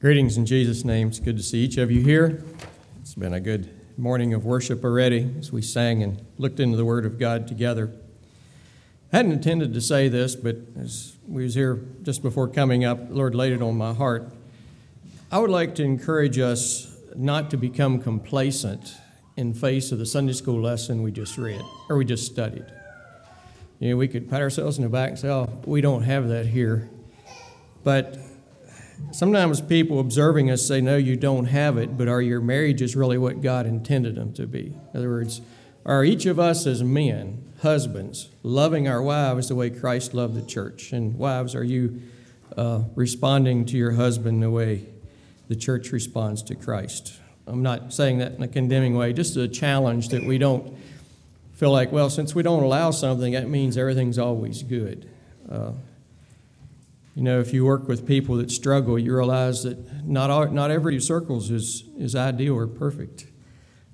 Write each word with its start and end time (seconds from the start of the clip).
Greetings 0.00 0.38
in 0.38 0.46
Jesus' 0.46 0.82
name. 0.82 1.08
It's 1.08 1.18
good 1.18 1.36
to 1.36 1.42
see 1.42 1.58
each 1.58 1.76
of 1.76 1.90
you 1.90 2.00
here. 2.00 2.42
It's 3.02 3.14
been 3.14 3.34
a 3.34 3.40
good 3.40 3.68
morning 3.98 4.32
of 4.32 4.46
worship 4.46 4.82
already 4.82 5.30
as 5.38 5.52
we 5.52 5.60
sang 5.60 6.02
and 6.02 6.24
looked 6.38 6.58
into 6.58 6.78
the 6.78 6.86
Word 6.86 7.04
of 7.04 7.18
God 7.18 7.46
together. 7.46 7.92
I 9.12 9.18
hadn't 9.18 9.32
intended 9.32 9.74
to 9.74 9.80
say 9.82 10.08
this, 10.08 10.36
but 10.36 10.56
as 10.78 11.18
we 11.28 11.42
was 11.42 11.54
here 11.54 11.84
just 12.02 12.22
before 12.22 12.48
coming 12.48 12.82
up, 12.82 13.10
the 13.10 13.14
Lord 13.14 13.34
laid 13.34 13.52
it 13.52 13.60
on 13.60 13.76
my 13.76 13.92
heart. 13.92 14.32
I 15.30 15.38
would 15.38 15.50
like 15.50 15.74
to 15.74 15.82
encourage 15.82 16.38
us 16.38 16.96
not 17.14 17.50
to 17.50 17.58
become 17.58 18.00
complacent 18.00 18.94
in 19.36 19.52
face 19.52 19.92
of 19.92 19.98
the 19.98 20.06
Sunday 20.06 20.32
school 20.32 20.62
lesson 20.62 21.02
we 21.02 21.12
just 21.12 21.36
read 21.36 21.60
or 21.90 21.98
we 21.98 22.06
just 22.06 22.24
studied. 22.24 22.64
You 23.80 23.90
know, 23.90 23.96
we 23.98 24.08
could 24.08 24.30
pat 24.30 24.40
ourselves 24.40 24.78
in 24.78 24.84
the 24.84 24.88
back 24.88 25.10
and 25.10 25.18
say, 25.18 25.28
"Oh, 25.28 25.50
we 25.66 25.82
don't 25.82 26.04
have 26.04 26.26
that 26.28 26.46
here," 26.46 26.88
but 27.84 28.16
Sometimes 29.12 29.60
people 29.60 29.98
observing 29.98 30.50
us 30.50 30.66
say, 30.66 30.80
No, 30.80 30.96
you 30.96 31.16
don't 31.16 31.46
have 31.46 31.76
it, 31.76 31.96
but 31.96 32.08
are 32.08 32.22
your 32.22 32.40
marriages 32.40 32.94
really 32.94 33.18
what 33.18 33.40
God 33.40 33.66
intended 33.66 34.14
them 34.14 34.32
to 34.34 34.46
be? 34.46 34.66
In 34.66 34.96
other 34.96 35.08
words, 35.08 35.40
are 35.84 36.04
each 36.04 36.26
of 36.26 36.38
us 36.38 36.66
as 36.66 36.82
men, 36.82 37.52
husbands, 37.62 38.28
loving 38.42 38.86
our 38.86 39.02
wives 39.02 39.48
the 39.48 39.54
way 39.54 39.70
Christ 39.70 40.14
loved 40.14 40.34
the 40.34 40.46
church? 40.46 40.92
And 40.92 41.18
wives, 41.18 41.54
are 41.54 41.64
you 41.64 42.02
uh, 42.56 42.82
responding 42.94 43.64
to 43.66 43.76
your 43.76 43.92
husband 43.92 44.42
the 44.42 44.50
way 44.50 44.86
the 45.48 45.56
church 45.56 45.90
responds 45.90 46.42
to 46.44 46.54
Christ? 46.54 47.14
I'm 47.46 47.62
not 47.62 47.92
saying 47.92 48.18
that 48.18 48.32
in 48.32 48.42
a 48.42 48.48
condemning 48.48 48.96
way, 48.96 49.12
just 49.12 49.36
a 49.36 49.48
challenge 49.48 50.10
that 50.10 50.24
we 50.24 50.38
don't 50.38 50.76
feel 51.54 51.72
like, 51.72 51.90
well, 51.90 52.08
since 52.08 52.34
we 52.34 52.42
don't 52.42 52.62
allow 52.62 52.90
something, 52.90 53.32
that 53.32 53.48
means 53.48 53.76
everything's 53.76 54.18
always 54.18 54.62
good. 54.62 55.08
Uh, 55.50 55.72
you 57.14 57.22
know, 57.22 57.40
if 57.40 57.52
you 57.52 57.64
work 57.64 57.88
with 57.88 58.06
people 58.06 58.36
that 58.36 58.50
struggle, 58.50 58.98
you 58.98 59.14
realize 59.14 59.64
that 59.64 60.06
not, 60.06 60.30
all, 60.30 60.46
not 60.48 60.70
every 60.70 61.00
circles 61.00 61.50
is, 61.50 61.84
is 61.98 62.14
ideal 62.14 62.56
or 62.56 62.66
perfect. 62.66 63.26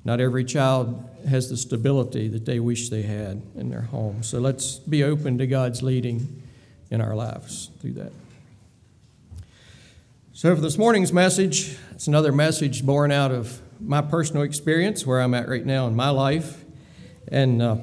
Not 0.04 0.20
every 0.20 0.44
child 0.44 1.08
has 1.28 1.48
the 1.50 1.56
stability 1.56 2.28
that 2.28 2.44
they 2.44 2.60
wish 2.60 2.90
they 2.90 3.02
had 3.02 3.42
in 3.56 3.70
their 3.70 3.82
home. 3.82 4.22
So 4.22 4.38
let's 4.38 4.78
be 4.78 5.02
open 5.02 5.38
to 5.38 5.46
God's 5.46 5.82
leading 5.82 6.42
in 6.90 7.00
our 7.00 7.16
lives 7.16 7.70
through 7.80 7.94
that. 7.94 8.12
So, 10.32 10.54
for 10.54 10.60
this 10.60 10.76
morning's 10.76 11.14
message, 11.14 11.78
it's 11.92 12.06
another 12.06 12.30
message 12.30 12.84
born 12.84 13.10
out 13.10 13.32
of 13.32 13.60
my 13.80 14.02
personal 14.02 14.42
experience, 14.42 15.06
where 15.06 15.20
I'm 15.20 15.32
at 15.32 15.48
right 15.48 15.64
now 15.64 15.86
in 15.86 15.96
my 15.96 16.10
life. 16.10 16.62
And 17.28 17.62
uh, 17.62 17.76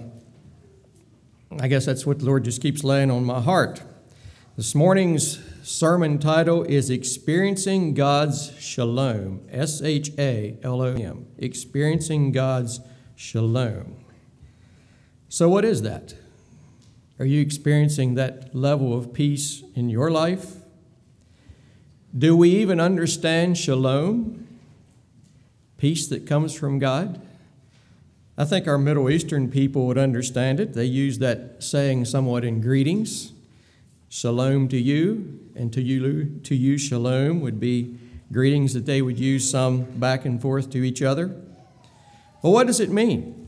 I 1.60 1.68
guess 1.68 1.86
that's 1.86 2.06
what 2.06 2.20
the 2.20 2.26
Lord 2.26 2.46
just 2.46 2.62
keeps 2.62 2.84
laying 2.84 3.10
on 3.10 3.26
my 3.26 3.42
heart. 3.42 3.82
This 4.56 4.76
morning's 4.76 5.40
sermon 5.64 6.20
title 6.20 6.62
is 6.62 6.92
Experiencing 6.92 7.96
God's 7.96 8.56
Shalom. 8.60 9.42
S 9.50 9.82
H 9.82 10.12
A 10.20 10.60
L 10.62 10.80
O 10.80 10.94
M. 10.94 11.26
Experiencing 11.40 12.32
God's 12.32 12.80
Shalom. 13.16 13.96
So, 15.28 15.50
what 15.50 15.66
is 15.66 15.82
that? 15.82 16.14
Are 17.18 17.26
you 17.26 17.42
experiencing 17.42 18.14
that 18.14 18.54
level 18.54 18.96
of 18.96 19.12
peace 19.12 19.64
in 19.74 19.90
your 19.90 20.12
life? 20.12 20.58
Do 22.16 22.38
we 22.38 22.52
even 22.52 22.80
understand 22.80 23.58
shalom? 23.58 24.48
Peace 25.80 26.06
that 26.06 26.28
comes 26.28 26.54
from 26.54 26.78
God? 26.78 27.20
I 28.38 28.46
think 28.46 28.68
our 28.68 28.78
Middle 28.78 29.10
Eastern 29.10 29.50
people 29.50 29.88
would 29.88 29.98
understand 29.98 30.60
it. 30.60 30.76
They 30.76 30.86
use 30.86 31.18
that 31.18 31.64
saying 31.64 32.06
somewhat 32.06 32.46
in 32.46 32.62
greetings. 32.62 33.33
Shalom 34.16 34.68
to 34.68 34.78
you, 34.78 35.40
and 35.56 35.74
to 35.74 35.82
you, 35.82 36.40
to 36.44 36.54
you, 36.54 36.78
shalom 36.78 37.42
would 37.42 37.60
be 37.60 37.98
greetings 38.32 38.76
that 38.76 38.86
they 38.86 39.02
would 39.02 39.18
use 39.18 39.50
some 39.50 39.86
back 39.86 40.24
and 40.24 40.40
forth 40.40 40.70
to 40.70 40.84
each 40.84 41.02
other. 41.02 41.36
Well, 42.44 42.54
what 42.54 42.68
does 42.68 42.80
it 42.80 42.92
mean? 42.92 43.48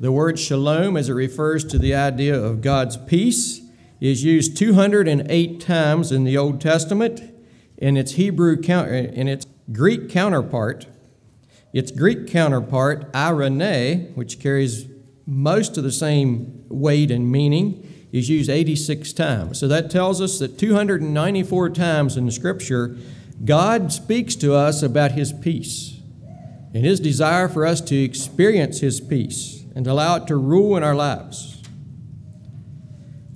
The 0.00 0.10
word 0.10 0.40
shalom, 0.40 0.96
as 0.96 1.08
it 1.08 1.12
refers 1.12 1.64
to 1.66 1.78
the 1.78 1.94
idea 1.94 2.34
of 2.34 2.62
God's 2.62 2.96
peace, 2.96 3.60
is 4.00 4.24
used 4.24 4.56
208 4.56 5.60
times 5.60 6.10
in 6.10 6.24
the 6.24 6.36
Old 6.36 6.60
Testament. 6.60 7.22
In 7.78 7.96
its 7.96 8.14
Hebrew 8.14 8.60
in 8.60 9.28
its 9.28 9.46
Greek 9.70 10.08
counterpart, 10.08 10.88
its 11.72 11.92
Greek 11.92 12.26
counterpart, 12.26 13.12
eirene, 13.12 14.16
which 14.16 14.40
carries 14.40 14.88
most 15.26 15.78
of 15.78 15.84
the 15.84 15.92
same 15.92 16.64
weight 16.68 17.12
and 17.12 17.30
meaning, 17.30 17.86
is 18.12 18.28
used 18.28 18.50
86 18.50 19.12
times. 19.12 19.58
So 19.58 19.68
that 19.68 19.90
tells 19.90 20.20
us 20.20 20.38
that 20.40 20.58
294 20.58 21.70
times 21.70 22.16
in 22.16 22.26
the 22.26 22.32
scripture, 22.32 22.96
God 23.44 23.92
speaks 23.92 24.34
to 24.36 24.54
us 24.54 24.82
about 24.82 25.12
his 25.12 25.32
peace 25.32 26.00
and 26.74 26.84
his 26.84 27.00
desire 27.00 27.48
for 27.48 27.66
us 27.66 27.80
to 27.82 27.96
experience 27.96 28.80
his 28.80 29.00
peace 29.00 29.64
and 29.74 29.84
to 29.84 29.92
allow 29.92 30.16
it 30.16 30.26
to 30.26 30.36
rule 30.36 30.76
in 30.76 30.82
our 30.82 30.94
lives. 30.94 31.62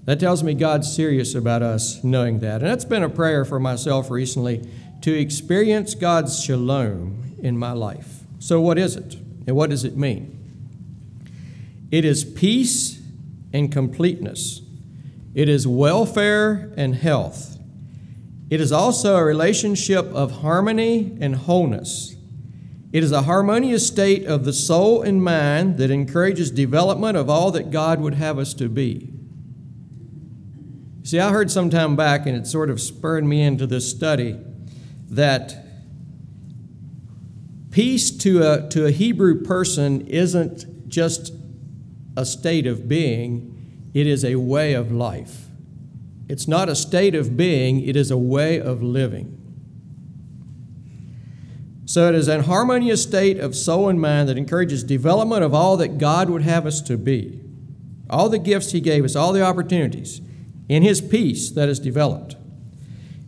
That 0.05 0.21
tells 0.21 0.43
me 0.43 0.55
God's 0.55 0.95
serious 0.95 1.35
about 1.35 1.62
us 1.62 2.05
knowing 2.05 2.41
that. 2.41 2.61
And 2.61 2.71
that's 2.71 2.85
been 2.85 3.03
a 3.03 3.09
prayer 3.09 3.45
for 3.45 3.59
myself 3.59 4.11
recently 4.11 4.69
to 5.01 5.12
experience 5.19 5.95
God's 5.95 6.43
shalom 6.43 7.37
in 7.43 7.56
my 7.56 7.73
life. 7.73 8.21
So, 8.39 8.61
what 8.61 8.79
is 8.79 8.97
it? 8.97 9.17
And 9.47 9.56
what 9.56 9.71
does 9.71 9.85
it 9.85 9.97
mean? 9.97 10.31
It 11.91 12.05
is 12.05 12.25
peace 12.25 13.01
and 13.53 13.73
completeness 13.73 14.61
it 15.34 15.49
is 15.49 15.67
welfare 15.67 16.72
and 16.77 16.95
health. 16.95 17.59
It 18.50 18.61
is 18.61 18.71
also 18.71 19.17
a 19.17 19.25
relationship 19.25 20.06
of 20.06 20.41
harmony 20.43 21.17
and 21.21 21.34
wholeness. 21.34 22.15
It 22.93 23.03
is 23.03 23.11
a 23.11 23.22
harmonious 23.22 23.84
state 23.87 24.25
of 24.25 24.44
the 24.44 24.53
soul 24.53 25.03
and 25.03 25.23
mind 25.23 25.78
that 25.78 25.91
encourages 25.91 26.53
development 26.53 27.17
of 27.17 27.28
all 27.28 27.50
that 27.50 27.73
God 27.73 28.00
would 28.00 28.15
have 28.15 28.39
us 28.39 28.55
to 28.55 28.69
be. 28.69 29.12
See, 31.03 31.19
I 31.19 31.33
heard 31.33 31.50
some 31.50 31.69
time 31.71 31.97
back, 31.97 32.27
and 32.27 32.37
it 32.37 32.47
sort 32.47 32.71
of 32.71 32.81
spurred 32.81 33.25
me 33.25 33.43
into 33.43 33.67
this 33.67 33.91
study, 33.91 34.39
that 35.11 35.67
peace 37.73 38.11
to 38.19 38.43
a, 38.43 38.69
to 38.69 38.87
a 38.87 38.91
Hebrew 38.93 39.43
person 39.43 40.06
isn't 40.06 40.89
just 40.89 41.33
a 42.17 42.25
state 42.25 42.67
of 42.67 42.89
being, 42.89 43.54
it 43.94 44.06
is 44.06 44.25
a 44.25 44.34
way 44.34 44.75
of 44.75 44.93
life. 44.93 45.47
It's 46.28 46.49
not 46.49 46.69
a 46.69 46.75
state 46.75 47.15
of 47.15 47.37
being, 47.37 47.81
it 47.81 47.97
is 47.97 48.10
a 48.10 48.19
way 48.19 48.60
of 48.60 48.82
living. 48.82 49.41
So 51.87 52.09
it 52.09 52.15
is 52.15 52.28
an 52.28 52.44
harmonious 52.44 53.03
state 53.03 53.38
of 53.38 53.55
soul 53.55 53.88
and 53.88 54.00
mind 54.00 54.28
that 54.28 54.38
encourages 54.38 54.82
development 54.82 55.44
of 55.44 55.55
all 55.55 55.77
that 55.77 55.99
God 55.99 56.28
would 56.28 56.43
have 56.43 56.66
us 56.66 56.81
to 56.82 56.97
be. 56.97 57.41
All 58.10 58.28
the 58.28 58.38
gifts 58.38 58.72
He 58.72 58.81
gave 58.81 59.05
us, 59.05 59.15
all 59.15 59.32
the 59.32 59.43
opportunities 59.43 60.21
in 60.69 60.82
His 60.82 61.00
peace 61.00 61.50
that 61.50 61.69
is 61.69 61.78
developed. 61.78 62.37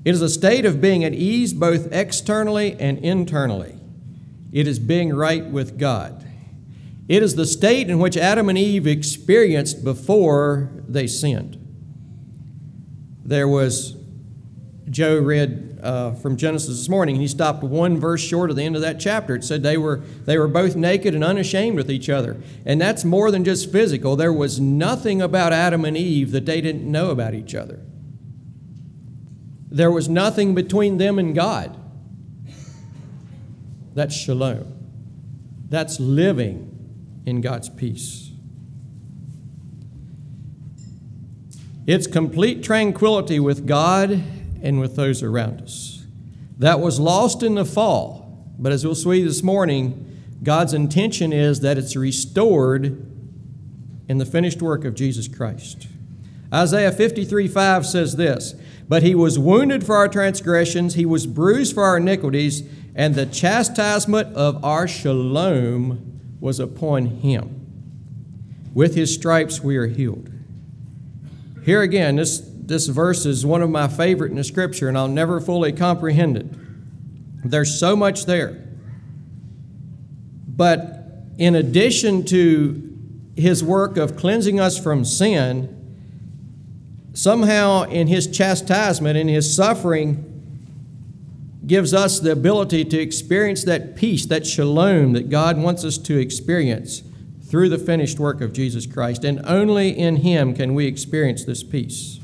It 0.05 0.15
is 0.15 0.23
a 0.23 0.29
state 0.29 0.65
of 0.65 0.81
being 0.81 1.05
at 1.05 1.15
ease 1.15 1.53
both 1.53 1.93
externally 1.93 2.77
and 2.81 2.99
internally. 2.99 3.79
It 4.53 4.67
is 4.67 4.79
being 4.79 5.15
right 5.15 5.45
with 5.45 5.79
God. 5.79 6.26
It 7.09 7.23
is 7.23 7.37
the 7.37 7.47
state 7.47 7.89
in 7.89 7.99
which 7.99 8.17
Adam 8.17 8.49
and 8.49 8.59
Eve 8.59 8.87
experienced 8.87 9.85
before 9.85 10.71
they 10.89 11.07
sinned. 11.07 11.63
There 13.25 13.47
was, 13.47 13.97
Joe 14.91 15.19
read 15.21 15.79
uh, 15.83 16.15
from 16.15 16.37
Genesis 16.37 16.79
this 16.79 16.89
morning, 16.89 17.15
and 17.15 17.23
he 17.23 17.29
stopped 17.29 17.63
one 17.63 18.01
verse 18.01 18.21
short 18.21 18.51
of 18.51 18.57
the 18.57 18.65
end 18.65 18.75
of 18.75 18.83
that 18.83 18.99
chapter. 18.99 19.37
It 19.37 19.45
said 19.45 19.63
they 19.63 19.77
were, 19.77 19.99
they 20.25 20.37
were 20.37 20.49
both 20.49 20.75
naked 20.75 21.15
and 21.15 21.23
unashamed 21.23 21.77
with 21.77 21.91
each 21.91 22.09
other. 22.09 22.41
And 22.65 22.81
that's 22.81 23.05
more 23.05 23.31
than 23.31 23.45
just 23.45 23.71
physical. 23.71 24.17
There 24.17 24.33
was 24.33 24.59
nothing 24.59 25.23
about 25.23 25.53
Adam 25.53 25.85
and 25.85 25.97
Eve 25.97 26.33
that 26.33 26.47
they 26.47 26.61
didn't 26.61 26.91
know 26.91 27.11
about 27.11 27.35
each 27.35 27.55
other. 27.55 27.81
There 29.71 29.91
was 29.93 30.09
nothing 30.09 30.55
between 30.55 30.99
them 30.99 31.19
and 31.19 31.35
God. 31.35 31.77
That's 33.95 34.15
shalom. 34.15 34.73
That's 35.69 36.01
living 36.01 36.66
in 37.27 37.41
God's 37.41 37.69
peace. 37.69 38.31
It's 41.87 42.07
complete 42.07 42.63
tranquility 42.63 43.39
with 43.39 43.67
God 43.67 44.23
and 44.63 44.81
with 44.81 44.97
those 44.97 45.23
around 45.23 45.61
us. 45.61 46.05
That 46.59 46.81
was 46.81 46.99
lost 46.99 47.43
in 47.43 47.57
the 47.57 47.65
fall, 47.65 48.55
but 48.59 48.73
as 48.73 48.85
we'll 48.85 48.95
see 48.95 49.23
this 49.23 49.43
morning, 49.43 50.03
God's 50.43 50.73
intention 50.73 51.33
is 51.33 51.61
that 51.61 51.77
it's 51.77 51.97
restored 51.97 53.07
in 54.09 54.19
the 54.19 54.25
finished 54.25 54.63
work 54.63 54.85
of 54.85 54.95
Jesus 54.95 55.29
Christ. 55.29 55.89
Isaiah 56.53 56.93
53 56.93 57.49
5 57.49 57.87
says 57.87 58.17
this 58.17 58.55
But 58.89 59.03
he 59.03 59.15
was 59.15 59.39
wounded 59.39 59.85
for 59.85 59.97
our 59.97 60.09
transgressions, 60.09 60.95
he 60.95 61.07
was 61.07 61.27
bruised 61.27 61.75
for 61.75 61.85
our 61.85 61.99
iniquities, 61.99 62.63
and 62.95 63.15
the 63.15 63.27
chastisement 63.27 64.35
of 64.35 64.65
our 64.65 64.89
shalom 64.89 66.16
was 66.41 66.61
upon 66.61 67.07
him. 67.07 67.63
With 68.75 68.95
his 68.95 69.13
stripes 69.15 69.61
we 69.61 69.77
are 69.77 69.87
healed. 69.87 70.31
Here 71.65 71.83
again, 71.83 72.17
this, 72.17 72.43
this 72.45 72.87
verse 72.87 73.27
is 73.27 73.45
one 73.45 73.63
of 73.63 73.71
my 73.71 73.89
favorite 73.89 74.31
in 74.31 74.37
the 74.37 74.45
scripture, 74.45 74.89
and 74.89 74.97
I'll 74.97 75.09
never 75.09 75.41
fully 75.41 75.73
comprehend 75.73 76.37
it. 76.37 76.47
There's 77.45 77.79
so 77.79 77.97
much 77.97 78.27
there. 78.27 78.63
But 80.47 81.05
in 81.39 81.55
addition 81.55 82.25
to 82.27 82.83
his 83.37 83.63
work 83.63 83.97
of 83.97 84.17
cleansing 84.17 84.59
us 84.59 84.79
from 84.79 85.05
sin, 85.05 85.73
somehow 87.13 87.83
in 87.85 88.07
his 88.07 88.27
chastisement, 88.27 89.17
in 89.17 89.29
his 89.29 89.55
suffering, 89.55 90.36
gives 91.67 91.93
us 91.93 92.21
the 92.21 92.33
ability 92.33 92.85
to 92.85 92.99
experience 92.99 93.65
that 93.65 93.97
peace, 93.97 94.27
that 94.27 94.47
shalom 94.47 95.13
that 95.15 95.29
God 95.29 95.59
wants 95.59 95.85
us 95.85 95.99
to 95.99 96.19
experience 96.19 97.03
through 97.49 97.69
the 97.69 97.79
finished 97.79 98.19
work 98.19 98.41
of 98.41 98.53
Jesus 98.53 98.87
Christ. 98.87 99.25
And 99.25 99.41
only 99.45 99.91
in 99.91 100.17
him 100.17 100.55
can 100.55 100.75
we 100.75 100.87
experience 100.87 101.45
this 101.45 101.63
peace. 101.63 102.21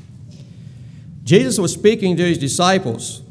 Jesus 1.23 1.57
was 1.57 1.73
speaking 1.73 2.15
to 2.17 2.23
his 2.23 2.37
disciples 2.37 3.21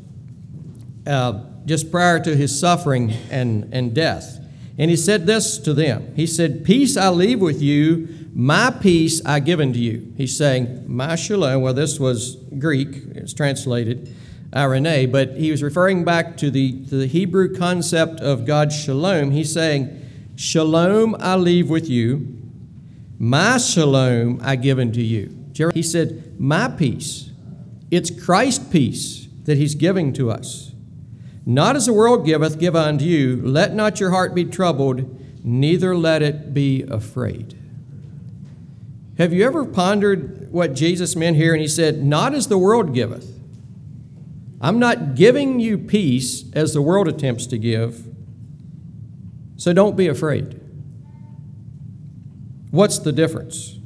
uh, 1.06 1.44
just 1.64 1.90
prior 1.90 2.18
to 2.20 2.36
his 2.36 2.58
suffering 2.58 3.12
and, 3.30 3.72
and 3.72 3.94
death. 3.94 4.38
And 4.78 4.90
he 4.90 4.96
said 4.96 5.26
this 5.26 5.58
to 5.58 5.74
them 5.74 6.14
He 6.16 6.26
said, 6.26 6.64
Peace 6.64 6.96
I 6.96 7.10
leave 7.10 7.40
with 7.40 7.60
you, 7.60 8.08
my 8.34 8.70
peace 8.70 9.24
I 9.24 9.40
give 9.40 9.60
unto 9.60 9.78
you. 9.78 10.12
He's 10.16 10.36
saying, 10.36 10.84
My 10.86 11.14
shalom. 11.14 11.60
Well, 11.60 11.74
this 11.74 12.00
was 12.00 12.36
Greek, 12.58 12.88
it's 13.14 13.34
translated 13.34 14.14
eirene, 14.52 15.10
but 15.10 15.36
he 15.36 15.50
was 15.50 15.62
referring 15.62 16.04
back 16.04 16.36
to 16.38 16.50
the, 16.50 16.84
to 16.86 16.96
the 16.96 17.06
Hebrew 17.06 17.54
concept 17.54 18.20
of 18.20 18.44
God's 18.44 18.78
shalom. 18.78 19.30
He's 19.30 19.52
saying, 19.52 19.98
Shalom 20.36 21.16
I 21.20 21.36
leave 21.36 21.70
with 21.70 21.88
you, 21.88 22.38
my 23.18 23.58
shalom 23.58 24.40
I 24.42 24.56
give 24.56 24.78
unto 24.78 25.00
you. 25.00 25.36
He 25.72 25.82
said, 25.82 26.40
My 26.40 26.68
peace. 26.68 27.30
It's 27.90 28.10
Christ's 28.10 28.66
peace 28.70 29.28
that 29.44 29.58
he's 29.58 29.74
giving 29.74 30.12
to 30.14 30.30
us. 30.30 30.72
Not 31.44 31.76
as 31.76 31.86
the 31.86 31.92
world 31.92 32.24
giveth, 32.24 32.58
give 32.58 32.76
unto 32.76 33.04
you. 33.04 33.36
Let 33.42 33.74
not 33.74 34.00
your 34.00 34.10
heart 34.10 34.34
be 34.34 34.44
troubled, 34.44 35.44
neither 35.44 35.96
let 35.96 36.22
it 36.22 36.54
be 36.54 36.82
afraid. 36.82 37.58
Have 39.18 39.32
you 39.32 39.44
ever 39.44 39.64
pondered 39.64 40.50
what 40.50 40.74
Jesus 40.74 41.14
meant 41.16 41.36
here? 41.36 41.52
And 41.52 41.60
he 41.60 41.68
said, 41.68 42.02
Not 42.02 42.34
as 42.34 42.48
the 42.48 42.58
world 42.58 42.94
giveth. 42.94 43.41
I'm 44.62 44.78
not 44.78 45.16
giving 45.16 45.58
you 45.58 45.76
peace 45.76 46.44
as 46.52 46.72
the 46.72 46.80
world 46.80 47.08
attempts 47.08 47.46
to 47.48 47.58
give, 47.58 48.06
so 49.56 49.72
don't 49.72 49.96
be 49.96 50.06
afraid. 50.06 50.60
What's 52.70 53.00
the 53.00 53.10
difference? 53.10 53.76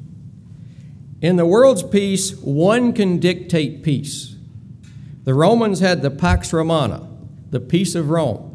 In 1.23 1.37
the 1.37 1.47
world's 1.47 1.83
peace, 1.83 2.37
one 2.37 2.93
can 2.93 3.19
dictate 3.19 3.83
peace. 3.83 4.37
The 5.25 5.33
Romans 5.33 5.81
had 5.81 6.03
the 6.03 6.11
Pax 6.11 6.53
Romana, 6.53 7.09
the 7.51 7.59
peace 7.59 7.95
of 7.95 8.11
Rome. 8.11 8.53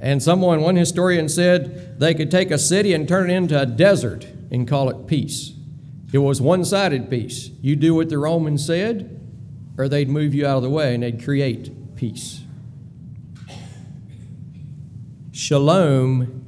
And 0.00 0.22
someone, 0.22 0.60
one 0.60 0.76
historian 0.76 1.28
said, 1.28 1.98
they 1.98 2.14
could 2.14 2.30
take 2.30 2.52
a 2.52 2.58
city 2.58 2.94
and 2.94 3.08
turn 3.08 3.28
it 3.28 3.34
into 3.34 3.60
a 3.60 3.66
desert 3.66 4.26
and 4.52 4.68
call 4.68 4.88
it 4.88 5.08
peace. 5.08 5.52
It 6.12 6.18
was 6.18 6.40
one 6.40 6.64
sided 6.64 7.10
peace. 7.10 7.50
You 7.60 7.74
do 7.74 7.94
what 7.96 8.08
the 8.08 8.18
Romans 8.18 8.64
said, 8.64 9.23
or 9.76 9.88
they'd 9.88 10.08
move 10.08 10.34
you 10.34 10.46
out 10.46 10.58
of 10.58 10.62
the 10.62 10.70
way 10.70 10.94
and 10.94 11.02
they'd 11.02 11.22
create 11.22 11.96
peace. 11.96 12.42
Shalom 15.32 16.44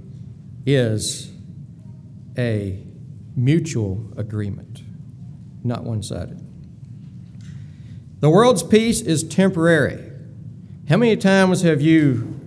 is 0.64 1.32
a 2.38 2.82
mutual 3.34 4.12
agreement, 4.16 4.82
not 5.64 5.84
one 5.84 6.02
sided. 6.02 6.40
The 8.20 8.30
world's 8.30 8.62
peace 8.62 9.00
is 9.00 9.22
temporary. 9.24 10.02
How 10.88 10.96
many 10.96 11.16
times 11.16 11.62
have 11.62 11.80
you 11.80 12.40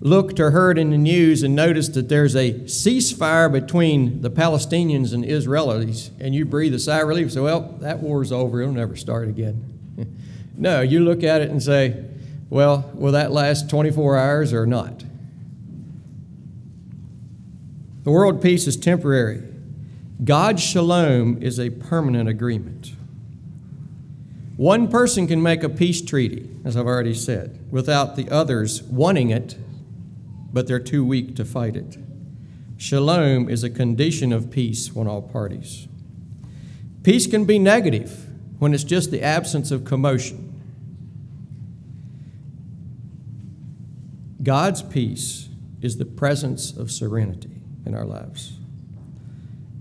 looked 0.00 0.38
or 0.38 0.50
heard 0.50 0.78
in 0.78 0.90
the 0.90 0.98
news 0.98 1.42
and 1.42 1.56
noticed 1.56 1.94
that 1.94 2.08
there's 2.08 2.36
a 2.36 2.52
ceasefire 2.52 3.50
between 3.50 4.20
the 4.20 4.30
Palestinians 4.30 5.12
and 5.12 5.24
Israelis, 5.24 6.10
and 6.20 6.34
you 6.34 6.44
breathe 6.44 6.74
a 6.74 6.78
sigh 6.78 7.00
of 7.00 7.08
relief 7.08 7.24
and 7.24 7.32
say, 7.32 7.40
Well, 7.40 7.76
that 7.80 8.00
war's 8.00 8.30
over, 8.30 8.60
it'll 8.60 8.74
never 8.74 8.96
start 8.96 9.28
again. 9.28 9.73
No, 10.56 10.80
you 10.80 11.00
look 11.00 11.22
at 11.22 11.40
it 11.40 11.50
and 11.50 11.62
say, 11.62 12.04
well, 12.48 12.90
will 12.94 13.12
that 13.12 13.32
last 13.32 13.68
24 13.68 14.16
hours 14.16 14.52
or 14.52 14.66
not? 14.66 15.04
The 18.04 18.10
world 18.10 18.42
peace 18.42 18.66
is 18.66 18.76
temporary. 18.76 19.42
God's 20.22 20.62
shalom 20.62 21.42
is 21.42 21.58
a 21.58 21.70
permanent 21.70 22.28
agreement. 22.28 22.92
One 24.56 24.88
person 24.88 25.26
can 25.26 25.42
make 25.42 25.64
a 25.64 25.68
peace 25.68 26.00
treaty, 26.00 26.48
as 26.64 26.76
I've 26.76 26.86
already 26.86 27.14
said, 27.14 27.58
without 27.72 28.14
the 28.14 28.30
others 28.30 28.82
wanting 28.84 29.30
it, 29.30 29.56
but 30.52 30.68
they're 30.68 30.78
too 30.78 31.04
weak 31.04 31.34
to 31.36 31.44
fight 31.44 31.76
it. 31.76 31.96
Shalom 32.76 33.48
is 33.48 33.64
a 33.64 33.70
condition 33.70 34.32
of 34.32 34.50
peace 34.50 34.94
on 34.96 35.08
all 35.08 35.22
parties. 35.22 35.88
Peace 37.02 37.26
can 37.26 37.44
be 37.44 37.58
negative 37.58 38.28
when 38.58 38.74
it's 38.74 38.84
just 38.84 39.10
the 39.10 39.22
absence 39.22 39.70
of 39.70 39.84
commotion. 39.84 40.43
God's 44.44 44.82
peace 44.82 45.48
is 45.80 45.96
the 45.96 46.04
presence 46.04 46.76
of 46.76 46.90
serenity 46.90 47.62
in 47.84 47.94
our 47.94 48.04
lives. 48.04 48.52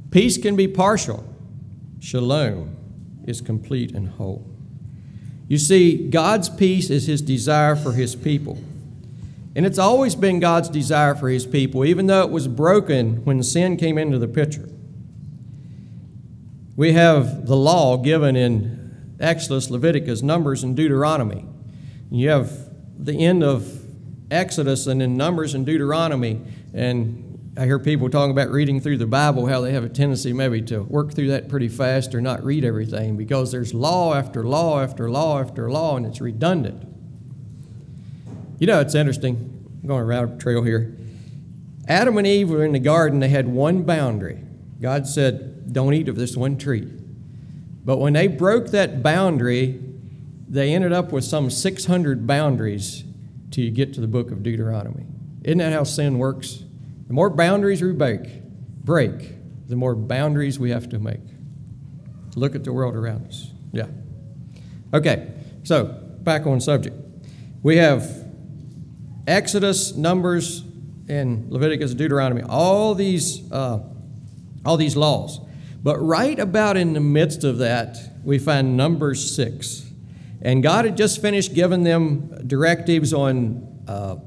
Peace 0.09 0.37
can 0.37 0.55
be 0.55 0.67
partial, 0.67 1.23
shalom 1.99 2.75
is 3.25 3.41
complete 3.41 3.91
and 3.93 4.07
whole. 4.07 4.49
You 5.47 5.57
see, 5.57 6.09
God's 6.09 6.49
peace 6.49 6.89
is 6.89 7.07
His 7.07 7.21
desire 7.21 7.75
for 7.75 7.91
His 7.91 8.15
people. 8.15 8.57
And 9.55 9.65
it's 9.65 9.77
always 9.77 10.15
been 10.15 10.39
God's 10.39 10.69
desire 10.69 11.13
for 11.13 11.29
His 11.29 11.45
people, 11.45 11.85
even 11.85 12.07
though 12.07 12.23
it 12.23 12.31
was 12.31 12.47
broken 12.47 13.23
when 13.25 13.43
sin 13.43 13.77
came 13.77 13.97
into 13.97 14.17
the 14.17 14.27
picture. 14.27 14.69
We 16.75 16.93
have 16.93 17.45
the 17.45 17.55
law 17.55 17.97
given 17.97 18.35
in 18.35 19.15
Exodus, 19.19 19.69
Leviticus, 19.69 20.21
Numbers, 20.23 20.63
and 20.63 20.75
Deuteronomy. 20.75 21.45
You 22.09 22.29
have 22.29 22.51
the 22.97 23.23
end 23.23 23.43
of 23.43 23.82
Exodus 24.33 24.87
and 24.87 25.01
in 25.01 25.15
Numbers 25.15 25.53
and 25.53 25.65
Deuteronomy. 25.65 26.41
And 26.73 27.53
I 27.55 27.65
hear 27.65 27.77
people 27.77 28.09
talking 28.09 28.31
about 28.31 28.49
reading 28.49 28.81
through 28.81 28.97
the 28.97 29.05
Bible, 29.05 29.45
how 29.45 29.61
they 29.61 29.73
have 29.73 29.83
a 29.83 29.89
tendency 29.89 30.33
maybe 30.33 30.61
to 30.63 30.81
work 30.81 31.13
through 31.13 31.27
that 31.27 31.49
pretty 31.49 31.67
fast 31.67 32.15
or 32.15 32.21
not 32.21 32.43
read 32.43 32.65
everything 32.65 33.15
because 33.15 33.51
there's 33.51 33.73
law 33.73 34.15
after 34.15 34.43
law 34.43 34.81
after 34.81 35.09
law 35.09 35.39
after 35.39 35.69
law 35.69 35.95
and 35.95 36.05
it's 36.05 36.19
redundant. 36.19 36.87
You 38.57 38.67
know, 38.67 38.79
it's 38.79 38.95
interesting. 38.95 39.35
I'm 39.81 39.87
going 39.87 40.01
around 40.01 40.33
a 40.33 40.37
trail 40.37 40.63
here. 40.63 40.97
Adam 41.87 42.17
and 42.17 42.25
Eve 42.25 42.49
were 42.49 42.65
in 42.65 42.71
the 42.71 42.79
garden, 42.79 43.19
they 43.19 43.29
had 43.29 43.47
one 43.47 43.83
boundary. 43.83 44.39
God 44.81 45.05
said, 45.05 45.73
Don't 45.73 45.93
eat 45.93 46.07
of 46.07 46.15
this 46.15 46.35
one 46.35 46.57
tree. 46.57 46.91
But 47.85 47.97
when 47.97 48.13
they 48.13 48.27
broke 48.27 48.67
that 48.67 49.03
boundary, 49.03 49.79
they 50.47 50.73
ended 50.73 50.93
up 50.93 51.11
with 51.11 51.23
some 51.23 51.49
600 51.49 52.25
boundaries 52.25 53.03
till 53.53 53.63
you 53.63 53.71
get 53.71 53.93
to 53.93 54.01
the 54.01 54.07
book 54.07 54.31
of 54.31 54.41
Deuteronomy. 54.41 55.05
Isn't 55.43 55.59
that 55.59 55.71
how 55.71 55.83
sin 55.83 56.17
works? 56.17 56.63
The 57.07 57.13
more 57.13 57.29
boundaries 57.29 57.81
we 57.81 57.93
break, 57.93 58.41
break, 58.83 59.67
the 59.69 59.75
more 59.75 59.95
boundaries 59.95 60.59
we 60.59 60.71
have 60.71 60.89
to 60.89 60.99
make. 60.99 61.21
Look 62.35 62.55
at 62.55 62.63
the 62.63 62.73
world 62.73 62.95
around 62.95 63.27
us. 63.27 63.51
Yeah. 63.71 63.87
Okay, 64.91 65.31
so 65.63 65.85
back 65.85 66.47
on 66.47 66.59
subject. 66.61 66.97
We 67.61 67.77
have 67.77 68.09
Exodus, 69.27 69.95
Numbers, 69.95 70.63
and 71.07 71.51
Leviticus, 71.51 71.93
Deuteronomy, 71.93 72.41
all 72.41 72.95
these, 72.95 73.51
uh, 73.51 73.79
all 74.65 74.77
these 74.77 74.95
laws. 74.95 75.39
But 75.83 75.97
right 75.99 76.39
about 76.39 76.75
in 76.75 76.93
the 76.93 76.99
midst 76.99 77.43
of 77.43 77.59
that, 77.59 77.97
we 78.23 78.39
find 78.39 78.75
Numbers 78.75 79.35
6. 79.35 79.82
And 80.43 80.61
God 80.61 80.85
had 80.85 80.97
just 80.97 81.21
finished 81.21 81.53
giving 81.53 81.83
them 81.83 82.47
directives 82.47 83.13
on 83.13 83.83
uh, 83.87 84.17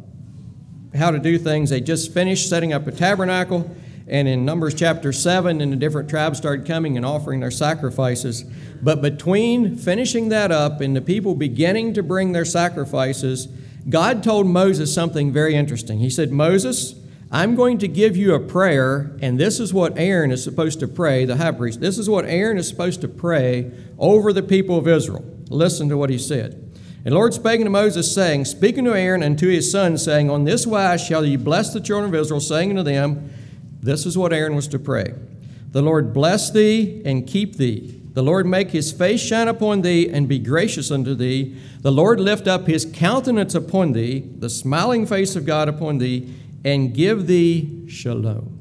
how 0.96 1.10
to 1.10 1.18
do 1.18 1.38
things. 1.38 1.70
They 1.70 1.80
just 1.80 2.12
finished 2.12 2.48
setting 2.48 2.72
up 2.72 2.86
a 2.86 2.92
tabernacle. 2.92 3.70
And 4.08 4.26
in 4.26 4.44
Numbers 4.44 4.74
chapter 4.74 5.12
7, 5.12 5.60
and 5.60 5.72
the 5.72 5.76
different 5.76 6.08
tribes 6.08 6.38
started 6.38 6.66
coming 6.66 6.96
and 6.96 7.04
offering 7.04 7.40
their 7.40 7.50
sacrifices. 7.50 8.44
But 8.80 9.02
between 9.02 9.76
finishing 9.76 10.30
that 10.30 10.50
up 10.50 10.80
and 10.80 10.96
the 10.96 11.00
people 11.00 11.34
beginning 11.34 11.94
to 11.94 12.02
bring 12.02 12.32
their 12.32 12.44
sacrifices, 12.44 13.48
God 13.88 14.22
told 14.22 14.46
Moses 14.46 14.94
something 14.94 15.32
very 15.32 15.54
interesting. 15.54 15.98
He 15.98 16.08
said, 16.08 16.32
Moses, 16.32 16.94
I'm 17.30 17.56
going 17.56 17.78
to 17.78 17.88
give 17.88 18.16
you 18.16 18.34
a 18.34 18.40
prayer, 18.40 19.16
and 19.20 19.38
this 19.38 19.58
is 19.58 19.74
what 19.74 19.98
Aaron 19.98 20.30
is 20.30 20.44
supposed 20.44 20.78
to 20.80 20.88
pray, 20.88 21.24
the 21.24 21.36
high 21.36 21.50
priest. 21.50 21.80
This 21.80 21.98
is 21.98 22.08
what 22.08 22.24
Aaron 22.24 22.56
is 22.56 22.68
supposed 22.68 23.00
to 23.00 23.08
pray 23.08 23.72
over 23.98 24.32
the 24.32 24.44
people 24.44 24.78
of 24.78 24.86
Israel. 24.86 25.24
Listen 25.50 25.88
to 25.88 25.96
what 25.96 26.10
he 26.10 26.18
said. 26.18 26.62
And 27.04 27.14
Lord 27.14 27.34
spake 27.34 27.60
unto 27.60 27.70
Moses, 27.70 28.12
saying, 28.12 28.44
Speaking 28.44 28.84
to 28.84 28.94
Aaron 28.94 29.22
and 29.22 29.38
to 29.40 29.48
his 29.48 29.70
sons, 29.70 30.04
saying, 30.04 30.30
On 30.30 30.44
this 30.44 30.66
wise 30.66 31.04
shall 31.04 31.24
ye 31.24 31.36
bless 31.36 31.72
the 31.72 31.80
children 31.80 32.14
of 32.14 32.20
Israel, 32.20 32.40
saying 32.40 32.70
unto 32.70 32.82
them, 32.84 33.30
This 33.80 34.06
is 34.06 34.16
what 34.16 34.32
Aaron 34.32 34.54
was 34.54 34.68
to 34.68 34.78
pray. 34.78 35.12
The 35.72 35.82
Lord 35.82 36.12
bless 36.12 36.50
thee 36.50 37.02
and 37.04 37.26
keep 37.26 37.56
thee. 37.56 38.00
The 38.14 38.22
Lord 38.22 38.46
make 38.46 38.70
his 38.70 38.92
face 38.92 39.20
shine 39.20 39.46
upon 39.46 39.82
thee 39.82 40.08
and 40.08 40.26
be 40.26 40.38
gracious 40.38 40.90
unto 40.90 41.14
thee. 41.14 41.54
The 41.82 41.92
Lord 41.92 42.18
lift 42.18 42.48
up 42.48 42.66
his 42.66 42.86
countenance 42.86 43.54
upon 43.54 43.92
thee, 43.92 44.20
the 44.38 44.48
smiling 44.48 45.06
face 45.06 45.36
of 45.36 45.44
God 45.44 45.68
upon 45.68 45.98
thee, 45.98 46.34
and 46.64 46.94
give 46.94 47.26
thee 47.26 47.88
shalom. 47.88 48.52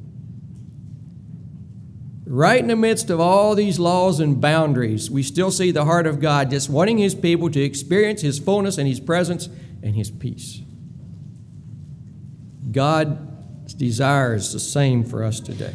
Right 2.25 2.59
in 2.59 2.67
the 2.67 2.75
midst 2.75 3.09
of 3.09 3.19
all 3.19 3.53
these 3.55 3.77
laws 3.77 4.19
and 4.19 4.41
boundaries, 4.41 5.11
we 5.11 5.21
still 5.21 5.51
see 5.51 5.71
the 5.71 5.85
heart 5.85 6.07
of 6.07 6.19
God 6.19 6.49
just 6.49 6.69
wanting 6.69 6.97
his 6.97 7.13
people 7.13 7.49
to 7.51 7.61
experience 7.61 8.21
his 8.21 8.39
fullness 8.39 8.77
and 8.77 8.87
his 8.87 8.99
presence 8.99 9.47
and 9.83 9.95
his 9.95 10.09
peace. 10.09 10.61
God 12.71 13.77
desires 13.77 14.51
the 14.51 14.59
same 14.59 15.03
for 15.03 15.23
us 15.23 15.39
today. 15.39 15.73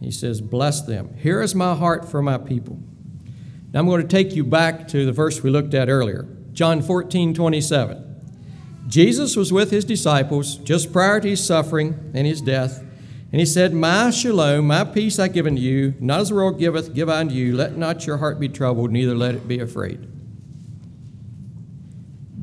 He 0.00 0.10
says, 0.10 0.40
Bless 0.40 0.82
them. 0.82 1.14
Here 1.16 1.40
is 1.40 1.54
my 1.54 1.74
heart 1.74 2.10
for 2.10 2.22
my 2.22 2.38
people. 2.38 2.78
Now 3.72 3.80
I'm 3.80 3.86
going 3.86 4.02
to 4.02 4.08
take 4.08 4.34
you 4.34 4.44
back 4.44 4.88
to 4.88 5.06
the 5.06 5.12
verse 5.12 5.42
we 5.42 5.50
looked 5.50 5.74
at 5.74 5.88
earlier 5.88 6.28
John 6.52 6.82
14, 6.82 7.32
27. 7.32 8.11
Jesus 8.92 9.36
was 9.36 9.50
with 9.54 9.70
his 9.70 9.86
disciples 9.86 10.56
just 10.56 10.92
prior 10.92 11.18
to 11.18 11.30
his 11.30 11.42
suffering 11.42 12.12
and 12.12 12.26
his 12.26 12.42
death. 12.42 12.80
And 13.32 13.40
he 13.40 13.46
said, 13.46 13.72
My 13.72 14.10
shalom, 14.10 14.66
my 14.66 14.84
peace 14.84 15.18
I 15.18 15.28
give 15.28 15.46
unto 15.46 15.62
you, 15.62 15.94
not 15.98 16.20
as 16.20 16.28
the 16.28 16.34
world 16.34 16.58
giveth, 16.58 16.92
give 16.92 17.08
I 17.08 17.20
unto 17.20 17.34
you. 17.34 17.56
Let 17.56 17.78
not 17.78 18.06
your 18.06 18.18
heart 18.18 18.38
be 18.38 18.50
troubled, 18.50 18.92
neither 18.92 19.14
let 19.14 19.34
it 19.34 19.48
be 19.48 19.60
afraid. 19.60 20.06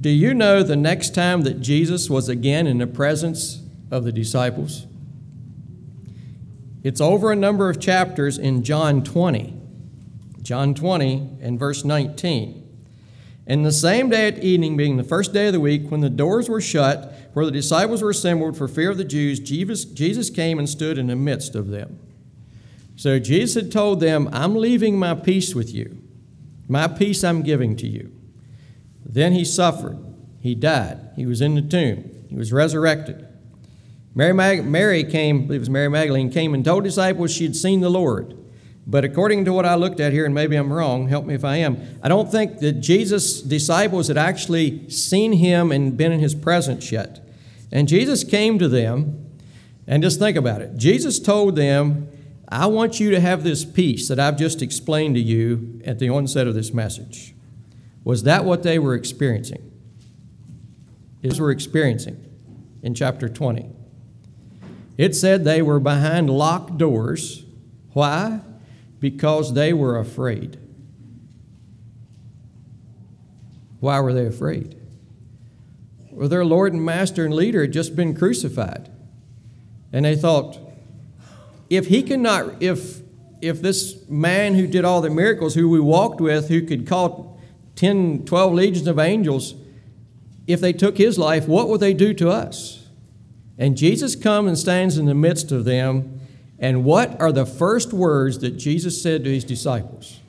Do 0.01 0.09
you 0.09 0.33
know 0.33 0.63
the 0.63 0.75
next 0.75 1.13
time 1.13 1.41
that 1.41 1.61
Jesus 1.61 2.09
was 2.09 2.27
again 2.27 2.65
in 2.65 2.79
the 2.79 2.87
presence 2.87 3.61
of 3.91 4.03
the 4.03 4.11
disciples? 4.11 4.87
It's 6.81 6.99
over 6.99 7.31
a 7.31 7.35
number 7.35 7.69
of 7.69 7.79
chapters 7.79 8.39
in 8.39 8.63
John 8.63 9.03
20. 9.03 9.55
John 10.41 10.73
20 10.73 11.37
and 11.41 11.59
verse 11.59 11.85
19. 11.85 12.58
And 13.49 13.65
the 13.65 13.71
same 13.71 14.11
day 14.11 14.27
at 14.27 14.43
evening, 14.43 14.77
being 14.77 14.97
the 14.97 15.03
first 15.03 15.33
day 15.33 15.47
of 15.47 15.53
the 15.53 15.59
week, 15.59 15.89
when 15.89 16.01
the 16.01 16.09
doors 16.09 16.47
were 16.47 16.61
shut, 16.61 17.15
where 17.33 17.45
the 17.45 17.51
disciples 17.51 18.03
were 18.03 18.11
assembled 18.11 18.55
for 18.55 18.67
fear 18.67 18.91
of 18.91 18.97
the 18.97 19.03
Jews, 19.03 19.39
Jesus, 19.39 20.29
came 20.29 20.59
and 20.59 20.69
stood 20.69 20.99
in 20.99 21.07
the 21.07 21.15
midst 21.15 21.55
of 21.55 21.69
them. 21.69 21.99
So 22.95 23.17
Jesus 23.17 23.55
had 23.55 23.71
told 23.71 24.01
them, 24.01 24.29
I'm 24.31 24.55
leaving 24.55 24.99
my 24.99 25.15
peace 25.15 25.55
with 25.55 25.73
you. 25.73 25.99
My 26.67 26.87
peace 26.87 27.23
I'm 27.23 27.41
giving 27.41 27.75
to 27.77 27.87
you. 27.87 28.11
Then 29.03 29.33
he 29.33 29.43
suffered. 29.43 29.97
He 30.41 30.53
died. 30.53 30.99
He 31.15 31.25
was 31.25 31.41
in 31.41 31.55
the 31.55 31.63
tomb. 31.63 32.27
He 32.29 32.35
was 32.35 32.53
resurrected. 32.53 33.27
Mary, 34.13 34.33
Mag- 34.33 34.65
Mary 34.65 35.03
came, 35.03 35.37
I 35.37 35.41
believe 35.45 35.55
it 35.55 35.59
was 35.61 35.69
Mary 35.71 35.89
Magdalene, 35.89 36.29
came 36.29 36.53
and 36.53 36.63
told 36.63 36.83
disciples 36.83 37.33
she 37.33 37.45
had 37.45 37.55
seen 37.55 37.81
the 37.81 37.89
Lord. 37.89 38.37
But 38.89 39.05
according 39.05 39.45
to 39.45 39.53
what 39.53 39.67
I 39.67 39.75
looked 39.75 39.99
at 39.99 40.13
here, 40.13 40.25
and 40.25 40.33
maybe 40.33 40.55
I'm 40.55 40.73
wrong, 40.73 41.09
help 41.09 41.23
me 41.23 41.35
if 41.35 41.45
I 41.45 41.57
am, 41.57 41.99
I 42.01 42.07
don't 42.07 42.31
think 42.31 42.57
that 42.61 42.81
Jesus' 42.81 43.39
disciples 43.39 44.07
had 44.07 44.17
actually 44.17 44.89
seen 44.89 45.33
him 45.33 45.71
and 45.71 45.95
been 45.95 46.11
in 46.11 46.19
his 46.19 46.33
presence 46.33 46.91
yet. 46.91 47.23
And 47.71 47.87
Jesus 47.87 48.23
came 48.23 48.57
to 48.57 48.67
them, 48.67 49.27
and 49.85 50.01
just 50.01 50.17
think 50.17 50.35
about 50.35 50.61
it. 50.61 50.75
Jesus 50.75 51.19
told 51.19 51.55
them, 51.55 52.07
I 52.47 52.65
want 52.65 52.99
you 52.99 53.11
to 53.11 53.19
have 53.19 53.43
this 53.43 53.63
peace 53.63 54.07
that 54.07 54.19
I've 54.19 54.37
just 54.37 54.63
explained 54.63 55.13
to 55.15 55.21
you 55.21 55.81
at 55.85 55.99
the 55.99 56.09
onset 56.09 56.47
of 56.47 56.55
this 56.55 56.73
message. 56.73 57.35
Was 58.03 58.23
that 58.23 58.43
what 58.43 58.63
they 58.63 58.79
were 58.79 58.95
experiencing? 58.95 59.71
Is 61.21 61.39
were 61.39 61.51
experiencing 61.51 62.25
in 62.81 62.95
chapter 62.95 63.29
20. 63.29 63.69
It 64.97 65.15
said 65.15 65.43
they 65.43 65.61
were 65.61 65.79
behind 65.79 66.31
locked 66.31 66.79
doors. 66.79 67.45
Why? 67.93 68.41
Because 68.99 69.53
they 69.53 69.73
were 69.73 69.97
afraid. 69.97 70.57
Why 73.79 73.99
were 73.99 74.13
they 74.13 74.25
afraid? 74.25 74.75
Well, 76.11 76.27
their 76.27 76.43
Lord 76.43 76.73
and 76.73 76.83
Master 76.83 77.25
and 77.25 77.33
leader 77.33 77.61
had 77.61 77.71
just 77.71 77.95
been 77.95 78.13
crucified. 78.13 78.91
And 79.93 80.05
they 80.05 80.15
thought, 80.15 80.59
if 81.69 81.87
he 81.87 82.03
cannot, 82.03 82.61
if 82.61 83.01
if 83.41 83.61
this 83.61 84.07
man 84.09 84.55
who 84.55 84.67
did 84.67 84.83
all 84.83 85.01
the 85.01 85.09
miracles, 85.09 85.55
who 85.55 85.69
we 85.69 85.79
walked 85.79 86.19
with, 86.19 86.49
who 86.49 86.61
could 86.61 86.85
call 86.87 87.39
10, 87.75 88.25
12 88.25 88.53
legions 88.53 88.87
of 88.87 88.99
angels, 88.99 89.55
if 90.47 90.59
they 90.59 90.73
took 90.73 90.97
his 90.97 91.17
life, 91.17 91.47
what 91.47 91.69
would 91.69 91.79
they 91.79 91.93
do 91.93 92.13
to 92.15 92.29
us? 92.29 92.87
And 93.57 93.77
Jesus 93.77 94.15
comes 94.15 94.47
and 94.47 94.57
stands 94.57 94.97
in 94.97 95.05
the 95.05 95.15
midst 95.15 95.51
of 95.51 95.65
them. 95.65 96.18
And 96.59 96.83
what 96.83 97.19
are 97.21 97.31
the 97.31 97.45
first 97.45 97.93
words 97.93 98.39
that 98.39 98.57
Jesus 98.57 99.01
said 99.01 99.23
to 99.23 99.33
his 99.33 99.43
disciples? 99.43 100.19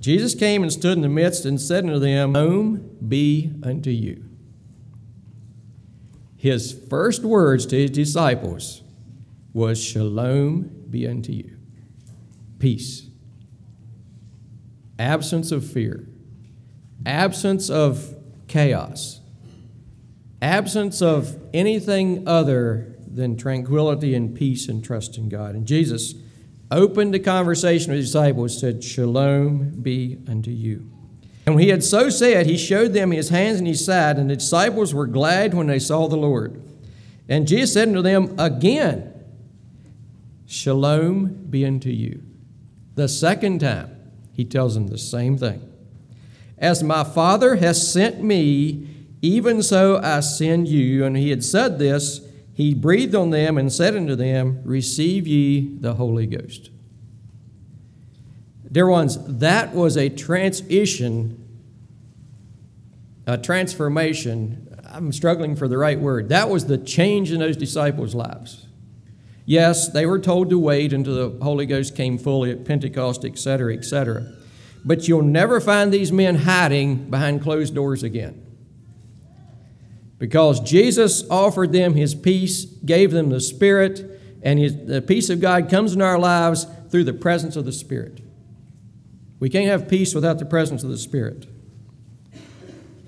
Jesus 0.00 0.34
came 0.34 0.62
and 0.62 0.72
stood 0.72 0.96
in 0.96 1.02
the 1.02 1.08
midst 1.08 1.44
and 1.44 1.60
said 1.60 1.84
unto 1.84 1.98
them, 1.98 2.34
Shalom 2.34 2.96
be 3.08 3.52
unto 3.62 3.90
you. 3.90 4.24
His 6.36 6.78
first 6.90 7.22
words 7.22 7.64
to 7.66 7.76
his 7.76 7.90
disciples 7.90 8.82
was, 9.52 9.82
Shalom 9.82 10.70
be 10.90 11.06
unto 11.06 11.32
you. 11.32 11.56
Peace. 12.58 13.08
Absence 14.98 15.52
of 15.52 15.64
fear. 15.64 16.06
Absence 17.06 17.70
of 17.70 18.16
chaos 18.46 19.20
absence 20.44 21.00
of 21.00 21.40
anything 21.54 22.28
other 22.28 22.93
than 23.14 23.36
tranquility 23.36 24.14
and 24.14 24.34
peace 24.34 24.68
and 24.68 24.84
trust 24.84 25.16
in 25.16 25.28
God. 25.28 25.54
And 25.54 25.66
Jesus 25.66 26.14
opened 26.70 27.14
the 27.14 27.20
conversation 27.20 27.90
with 27.90 27.98
his 27.98 28.08
disciples, 28.08 28.58
said, 28.58 28.82
Shalom 28.82 29.70
be 29.82 30.18
unto 30.28 30.50
you. 30.50 30.90
And 31.46 31.54
when 31.54 31.64
he 31.64 31.70
had 31.70 31.84
so 31.84 32.08
said, 32.08 32.46
he 32.46 32.56
showed 32.56 32.92
them 32.92 33.10
his 33.10 33.28
hands 33.28 33.58
and 33.58 33.68
his 33.68 33.84
side, 33.84 34.18
and 34.18 34.30
the 34.30 34.36
disciples 34.36 34.94
were 34.94 35.06
glad 35.06 35.54
when 35.54 35.66
they 35.66 35.78
saw 35.78 36.08
the 36.08 36.16
Lord. 36.16 36.60
And 37.28 37.46
Jesus 37.46 37.74
said 37.74 37.88
unto 37.88 38.02
them 38.02 38.34
again, 38.38 39.12
Shalom 40.46 41.46
be 41.50 41.64
unto 41.64 41.90
you. 41.90 42.22
The 42.94 43.08
second 43.08 43.60
time, 43.60 43.90
he 44.32 44.44
tells 44.44 44.74
them 44.74 44.88
the 44.88 44.98
same 44.98 45.36
thing. 45.36 45.70
As 46.58 46.82
my 46.82 47.04
Father 47.04 47.56
has 47.56 47.92
sent 47.92 48.22
me, 48.22 48.88
even 49.20 49.62
so 49.62 50.00
I 50.02 50.20
send 50.20 50.68
you. 50.68 51.04
And 51.04 51.16
he 51.16 51.30
had 51.30 51.44
said 51.44 51.78
this, 51.78 52.20
he 52.54 52.72
breathed 52.72 53.16
on 53.16 53.30
them 53.30 53.58
and 53.58 53.72
said 53.72 53.96
unto 53.96 54.14
them, 54.14 54.62
Receive 54.64 55.26
ye 55.26 55.76
the 55.80 55.94
Holy 55.94 56.26
Ghost. 56.26 56.70
Dear 58.70 58.88
ones, 58.88 59.18
that 59.26 59.74
was 59.74 59.96
a 59.96 60.08
transition, 60.08 61.60
a 63.26 63.36
transformation. 63.36 64.68
I'm 64.88 65.12
struggling 65.12 65.56
for 65.56 65.66
the 65.66 65.76
right 65.76 65.98
word. 65.98 66.28
That 66.28 66.48
was 66.48 66.66
the 66.66 66.78
change 66.78 67.32
in 67.32 67.40
those 67.40 67.56
disciples' 67.56 68.14
lives. 68.14 68.66
Yes, 69.46 69.88
they 69.88 70.06
were 70.06 70.20
told 70.20 70.48
to 70.50 70.58
wait 70.58 70.92
until 70.92 71.30
the 71.30 71.44
Holy 71.44 71.66
Ghost 71.66 71.96
came 71.96 72.18
fully 72.18 72.52
at 72.52 72.64
Pentecost, 72.64 73.24
etc., 73.24 73.74
etc. 73.74 74.32
But 74.84 75.08
you'll 75.08 75.22
never 75.22 75.60
find 75.60 75.92
these 75.92 76.12
men 76.12 76.36
hiding 76.36 77.10
behind 77.10 77.42
closed 77.42 77.74
doors 77.74 78.04
again 78.04 78.43
because 80.18 80.60
Jesus 80.60 81.28
offered 81.28 81.72
them 81.72 81.94
his 81.94 82.14
peace, 82.14 82.64
gave 82.64 83.10
them 83.10 83.30
the 83.30 83.40
Spirit, 83.40 84.20
and 84.42 84.58
his, 84.58 84.86
the 84.86 85.02
peace 85.02 85.30
of 85.30 85.40
God 85.40 85.68
comes 85.68 85.94
in 85.94 86.02
our 86.02 86.18
lives 86.18 86.66
through 86.90 87.04
the 87.04 87.12
presence 87.12 87.56
of 87.56 87.64
the 87.64 87.72
Spirit. 87.72 88.20
We 89.40 89.50
can't 89.50 89.66
have 89.66 89.88
peace 89.88 90.14
without 90.14 90.38
the 90.38 90.44
presence 90.44 90.84
of 90.84 90.90
the 90.90 90.98
Spirit. 90.98 91.46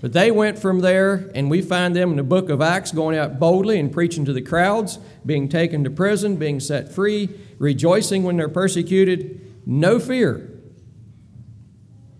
But 0.00 0.12
they 0.12 0.30
went 0.30 0.58
from 0.58 0.80
there, 0.80 1.30
and 1.34 1.48
we 1.48 1.62
find 1.62 1.96
them 1.96 2.10
in 2.10 2.16
the 2.16 2.22
book 2.22 2.50
of 2.50 2.60
Acts 2.60 2.92
going 2.92 3.16
out 3.16 3.38
boldly 3.38 3.80
and 3.80 3.90
preaching 3.90 4.24
to 4.26 4.32
the 4.32 4.42
crowds, 4.42 4.98
being 5.24 5.48
taken 5.48 5.84
to 5.84 5.90
prison, 5.90 6.36
being 6.36 6.60
set 6.60 6.92
free, 6.92 7.30
rejoicing 7.58 8.22
when 8.22 8.36
they're 8.36 8.48
persecuted, 8.48 9.40
no 9.64 9.98
fear. 9.98 10.50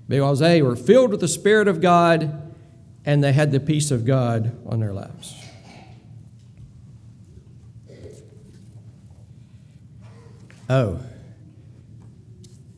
Because 0.08 0.38
they 0.38 0.62
were 0.62 0.76
filled 0.76 1.10
with 1.10 1.20
the 1.20 1.28
Spirit 1.28 1.68
of 1.68 1.80
God 1.80 2.45
and 3.06 3.22
they 3.22 3.32
had 3.32 3.52
the 3.52 3.60
peace 3.60 3.92
of 3.92 4.04
God 4.04 4.58
on 4.66 4.80
their 4.80 4.92
lives. 4.92 5.34
Oh. 10.68 10.98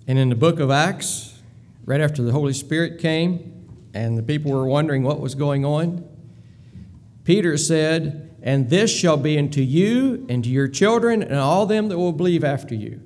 And 0.07 0.19
in 0.19 0.29
the 0.29 0.35
book 0.35 0.61
of 0.61 0.71
Acts, 0.71 1.41
right 1.87 2.03
after 2.03 2.23
the 2.23 2.33
Holy 2.33 2.53
Spirit 2.53 3.01
came 3.01 3.67
and 3.95 4.19
the 4.19 4.23
people 4.23 4.53
were 4.53 4.67
wondering 4.67 5.03
what 5.03 5.21
was 5.21 5.35
going 5.35 5.65
on, 5.65 6.07
Peter 7.25 7.57
said, 7.57 8.37
And 8.43 8.69
this 8.69 8.95
shall 8.95 9.17
be 9.17 9.39
unto 9.39 9.63
you 9.63 10.27
and 10.29 10.45
to 10.45 10.51
your 10.51 10.69
children 10.69 11.23
and 11.23 11.37
all 11.37 11.65
them 11.65 11.89
that 11.89 11.97
will 11.97 12.13
believe 12.13 12.45
after 12.45 12.75
you. 12.75 13.01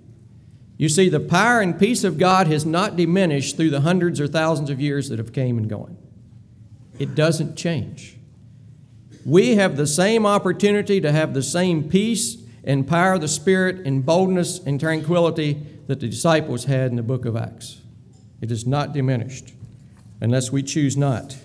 You 0.76 0.88
see, 0.88 1.09
the 1.09 1.21
power 1.21 1.61
and 1.61 1.79
peace 1.79 2.02
of 2.02 2.19
God 2.19 2.49
has 2.49 2.67
not 2.67 2.97
diminished 2.97 3.57
through 3.57 3.71
the 3.71 3.83
hundreds 3.83 4.21
or 4.21 4.26
thousands 4.26 4.69
of 4.69 4.81
years 4.81 5.09
that 5.11 5.21
have 5.21 5.33
came 5.33 5.59
and 5.59 5.71
gone 5.71 5.97
it 7.02 7.16
doesn't 7.16 7.56
change. 7.56 8.16
We 9.26 9.56
have 9.56 9.76
the 9.76 9.88
same 9.88 10.25
opportunity 10.25 11.00
to 11.00 11.11
have 11.11 11.35
the 11.35 11.42
same 11.42 11.88
peace 11.88 12.37
and 12.62 12.87
power 12.87 13.14
of 13.14 13.21
the 13.21 13.28
Spirit 13.28 13.85
and 13.85 14.06
boldness 14.06 14.61
and 14.61 14.78
tranquility 14.78 15.66
that 15.88 15.99
the 15.99 16.06
disciples 16.09 16.66
had 16.66 16.90
in 16.90 16.97
the 16.97 17.02
book 17.02 17.25
of 17.25 17.37
Acts. 17.37 17.80
It 18.40 18.52
is 18.52 18.68
not 18.68 18.92
diminished 18.92 19.52
unless 20.21 20.52
we 20.52 20.62
choose 20.62 20.97
not 20.97 21.37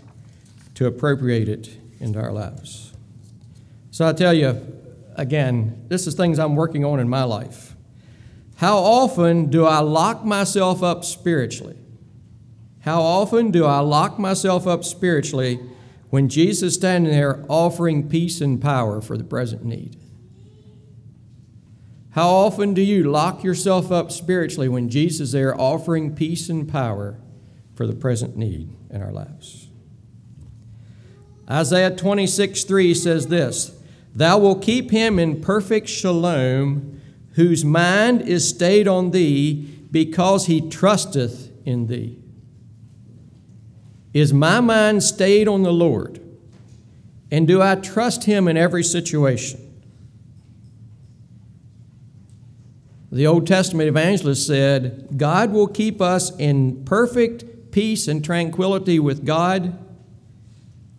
to 0.76 0.86
appropriate 0.86 1.50
it 1.50 1.76
into 2.00 2.20
our 2.20 2.32
lives. 2.32 2.94
So 3.90 4.08
I 4.08 4.14
tell 4.14 4.36
you, 4.36 4.62
again, 5.16 5.86
this 5.88 6.06
is 6.06 6.14
things 6.14 6.38
I'm 6.38 6.56
working 6.56 6.86
on 6.86 7.00
in 7.00 7.10
my 7.10 7.24
life. 7.24 7.76
How 8.58 8.78
often 8.78 9.50
do 9.50 9.66
I 9.66 9.80
lock 9.80 10.24
myself 10.24 10.84
up 10.84 11.04
spiritually? 11.04 11.78
How 12.88 13.02
often 13.02 13.52
do 13.52 13.66
I 13.66 13.80
lock 13.80 14.18
myself 14.18 14.66
up 14.66 14.86
spiritually 14.86 15.60
when 16.10 16.30
Jesus 16.30 16.64
is 16.64 16.76
standing 16.76 17.12
there 17.12 17.44
offering 17.50 18.08
peace 18.08 18.40
and 18.40 18.62
power 18.62 19.02
for 19.02 19.18
the 19.18 19.26
present 19.26 19.66
need? 19.66 19.98
How 22.12 22.30
often 22.30 22.74
do 22.74 22.82
you 22.82 23.04
lock 23.04 23.44
yourself 23.44 23.92
up 23.92 24.10
spiritually 24.10 24.70
when 24.70 24.88
Jesus 24.88 25.20
is 25.20 25.32
there 25.34 25.60
offering 25.60 26.16
peace 26.16 26.48
and 26.48 26.66
power 26.66 27.20
for 27.76 27.86
the 27.86 27.94
present 27.94 28.38
need 28.38 28.74
in 28.90 29.02
our 29.02 29.12
lives? 29.12 29.68
Isaiah 31.52 31.94
26 31.94 32.64
3 32.64 32.94
says 32.94 33.28
this 33.28 33.78
Thou 34.16 34.38
wilt 34.38 34.62
keep 34.62 34.92
him 34.92 35.20
in 35.20 35.42
perfect 35.42 35.90
shalom, 35.90 37.02
whose 37.34 37.66
mind 37.66 38.22
is 38.22 38.48
stayed 38.48 38.88
on 38.88 39.12
thee, 39.12 39.88
because 39.92 40.46
he 40.46 40.62
trusteth 40.70 41.52
in 41.66 41.88
thee. 41.88 42.24
Is 44.18 44.34
my 44.34 44.62
mind 44.62 45.04
stayed 45.04 45.48
on 45.48 45.62
the 45.62 45.72
Lord? 45.72 46.20
And 47.30 47.48
do 47.48 47.62
I 47.62 47.76
trust 47.76 48.24
him 48.24 48.48
in 48.48 48.58
every 48.58 48.84
situation? 48.84 49.62
The 53.12 53.28
Old 53.28 53.46
Testament 53.46 53.88
evangelist 53.88 54.48
said, 54.48 55.10
God 55.18 55.52
will 55.52 55.68
keep 55.68 56.02
us 56.02 56.36
in 56.38 56.84
perfect 56.84 57.72
peace 57.72 58.08
and 58.08 58.26
tranquility 58.26 58.98
with 58.98 59.24
God 59.24 59.78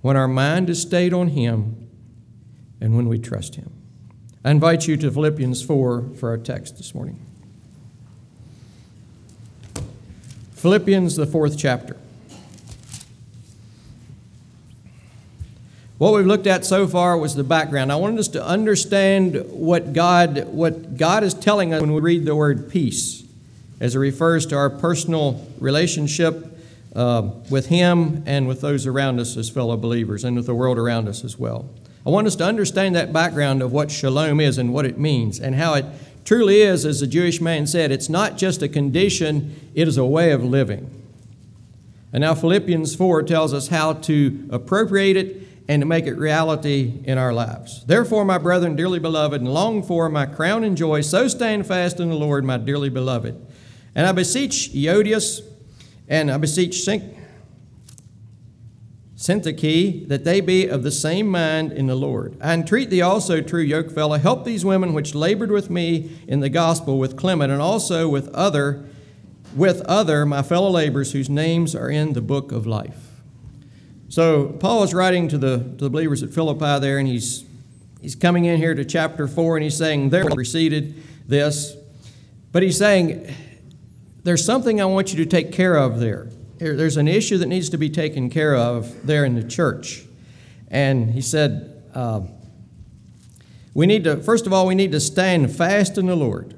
when 0.01 0.17
our 0.17 0.29
mind 0.29 0.71
is 0.71 0.81
stayed 0.81 1.13
on 1.13 1.31
Him 1.31 1.89
and 2.81 2.95
when 2.95 3.09
we 3.09 3.19
trust 3.19 3.57
Him. 3.57 3.73
I 4.45 4.53
invite 4.53 4.87
you 4.87 4.97
to 4.97 5.11
Philippians 5.11 5.61
4 5.61 6.11
for 6.15 6.29
our 6.29 6.39
text 6.39 6.77
this 6.77 6.95
morning. 6.95 7.19
Philippians, 10.53 11.17
the 11.17 11.27
fourth 11.27 11.59
chapter. 11.59 11.97
What 15.99 16.15
we've 16.15 16.27
looked 16.27 16.47
at 16.47 16.65
so 16.65 16.87
far 16.87 17.19
was 17.19 17.35
the 17.35 17.43
background. 17.43 17.91
I 17.91 17.97
wanted 17.97 18.21
us 18.21 18.29
to 18.29 18.45
understand 18.45 19.45
what 19.51 19.93
God, 19.93 20.47
what 20.47 20.97
God 20.97 21.25
is 21.25 21.35
telling 21.35 21.75
us 21.75 21.81
when 21.81 21.93
we 21.93 22.01
read 22.01 22.25
the 22.25 22.37
word 22.37 22.71
peace, 22.71 23.25
as 23.81 23.97
it 23.97 23.99
refers 23.99 24.47
to 24.47 24.57
our 24.57 24.71
personal 24.71 25.45
relationship 25.59 26.57
uh, 26.95 27.31
with 27.51 27.67
Him 27.67 28.23
and 28.27 28.47
with 28.47 28.61
those 28.61 28.87
around 28.87 29.19
us 29.19 29.37
as 29.37 29.51
fellow 29.51 29.77
believers 29.77 30.23
and 30.23 30.37
with 30.37 30.47
the 30.47 30.55
world 30.55 30.79
around 30.79 31.09
us 31.09 31.25
as 31.25 31.37
well. 31.37 31.69
I 32.07 32.11
want 32.11 32.29
us 32.29 32.37
to 32.37 32.45
understand 32.45 32.95
that 32.95 33.13
background 33.13 33.61
of 33.61 33.73
what 33.73 33.91
shalom 33.91 34.39
is 34.39 34.57
and 34.57 34.73
what 34.73 34.87
it 34.87 34.99
means 34.99 35.41
and 35.41 35.57
how 35.57 35.75
it 35.75 35.85
truly 36.25 36.63
is, 36.63 36.87
as 36.87 37.01
the 37.01 37.09
Jewish 37.09 37.41
man 37.41 37.67
said, 37.67 37.91
it's 37.91 38.09
not 38.09 38.39
just 38.39 38.63
a 38.63 38.69
condition, 38.69 39.69
it 39.75 39.89
is 39.89 39.97
a 39.97 40.07
way 40.07 40.31
of 40.31 40.45
living. 40.45 40.89
And 42.13 42.21
now 42.21 42.37
Philippians 42.37 42.95
4 42.95 43.25
tells 43.25 43.53
us 43.53 43.67
how 43.67 43.95
to 43.95 44.49
appropriate 44.53 45.17
it 45.17 45.49
and 45.69 45.83
to 45.83 45.87
make 45.87 46.07
it 46.07 46.15
reality 46.15 47.03
in 47.05 47.19
our 47.19 47.33
lives. 47.33 47.85
Therefore, 47.85 48.25
my 48.25 48.39
brethren, 48.39 48.75
dearly 48.75 48.99
beloved, 48.99 49.41
and 49.41 49.53
long 49.53 49.83
for 49.83 50.09
my 50.09 50.25
crown 50.25 50.65
and 50.65 50.77
joy, 50.77 51.03
so 51.03 51.29
stand 51.29 51.67
fast 51.67 52.01
in 52.01 52.09
the 52.09 52.15
Lord, 52.15 52.43
my 52.45 52.57
dearly 52.57 52.89
beloved. 52.89 53.47
And 53.95 54.07
I 54.07 54.13
beseech 54.13 54.71
Euodias, 54.73 55.43
and 56.09 56.31
I 56.31 56.39
beseech 56.39 56.89
Syntyche, 59.17 60.09
that 60.09 60.25
they 60.25 60.41
be 60.41 60.67
of 60.67 60.83
the 60.85 60.91
same 60.91 61.29
mind 61.29 61.73
in 61.73 61.87
the 61.87 61.95
Lord. 61.95 62.39
I 62.41 62.55
entreat 62.55 62.89
thee 62.89 63.03
also, 63.03 63.43
true 63.43 63.67
yokefellow, 63.67 64.19
help 64.19 64.45
these 64.47 64.65
women 64.65 64.95
which 64.95 65.15
labored 65.15 65.51
with 65.51 65.69
me 65.69 66.19
in 66.27 66.41
the 66.41 66.49
gospel 66.49 66.99
with 66.99 67.15
Clement, 67.17 67.53
and 67.53 67.61
also 67.61 68.09
with 68.09 68.29
other, 68.29 68.87
with 69.55 69.83
other 69.83 70.25
my 70.25 70.41
fellow 70.43 70.71
laborers 70.71 71.13
whose 71.13 71.29
names 71.29 71.75
are 71.75 71.91
in 71.91 72.15
the 72.15 72.23
book 72.23 72.53
of 72.53 72.67
life. 72.67 73.08
So 74.09 74.47
Paul 74.61 74.83
is 74.85 74.95
writing 74.95 75.29
to 75.29 75.39
the, 75.39 75.59
to 75.59 75.85
the 75.85 75.91
believers 75.91 76.23
at 76.23 76.31
Philippi 76.31 76.81
there, 76.81 76.99
and 76.99 77.07
he's 77.07 77.45
he's 78.01 78.15
coming 78.15 78.45
in 78.45 78.57
here 78.57 78.75
to 78.75 78.85
chapter 78.85 79.29
four, 79.29 79.57
and 79.57 79.65
he's 79.65 79.77
saying 79.77 80.11
there 80.11 80.25
preceded 80.27 81.03
this, 81.27 81.77
but 82.53 82.63
he's 82.63 82.79
saying 82.79 83.35
there's 84.25 84.45
something 84.45 84.81
I 84.81 84.87
want 84.87 85.13
you 85.13 85.25
to 85.25 85.27
take 85.27 85.53
care 85.53 85.77
of 85.77 86.01
there 86.01 86.29
there's 86.59 86.97
an 86.97 87.09
issue 87.09 87.39
that 87.39 87.47
needs 87.47 87.71
to 87.71 87.79
be 87.79 87.89
taken 87.89 88.31
care 88.31 88.57
of 88.57 89.07
there 89.07 89.25
in 89.25 89.35
the 89.35 89.45
church. 89.45 90.05
And 90.69 91.11
he 91.11 91.21
said, 91.21 91.83
uh, 91.95 92.23
we 93.75 93.87
need 93.87 94.05
to, 94.05 94.17
first 94.17 94.47
of 94.47 94.53
all, 94.53 94.67
we 94.67 94.75
need 94.75 94.93
to 94.93 95.01
stand 95.01 95.55
fast 95.55 95.99
in 95.99 96.07
the 96.07 96.17
Lord. 96.17 96.55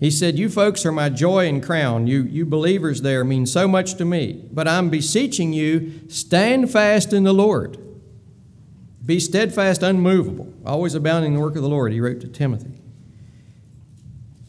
He 0.00 0.10
said, 0.10 0.38
You 0.38 0.48
folks 0.48 0.86
are 0.86 0.92
my 0.92 1.10
joy 1.10 1.46
and 1.46 1.62
crown. 1.62 2.06
You, 2.06 2.22
you 2.22 2.46
believers 2.46 3.02
there 3.02 3.22
mean 3.22 3.44
so 3.44 3.68
much 3.68 3.94
to 3.96 4.06
me. 4.06 4.48
But 4.50 4.66
I'm 4.66 4.88
beseeching 4.88 5.52
you, 5.52 6.00
stand 6.08 6.72
fast 6.72 7.12
in 7.12 7.24
the 7.24 7.34
Lord. 7.34 7.76
Be 9.04 9.20
steadfast, 9.20 9.82
unmovable, 9.82 10.52
always 10.64 10.94
abounding 10.94 11.32
in 11.32 11.36
the 11.36 11.44
work 11.44 11.56
of 11.56 11.62
the 11.62 11.68
Lord, 11.68 11.92
he 11.92 12.00
wrote 12.00 12.20
to 12.22 12.28
Timothy. 12.28 12.80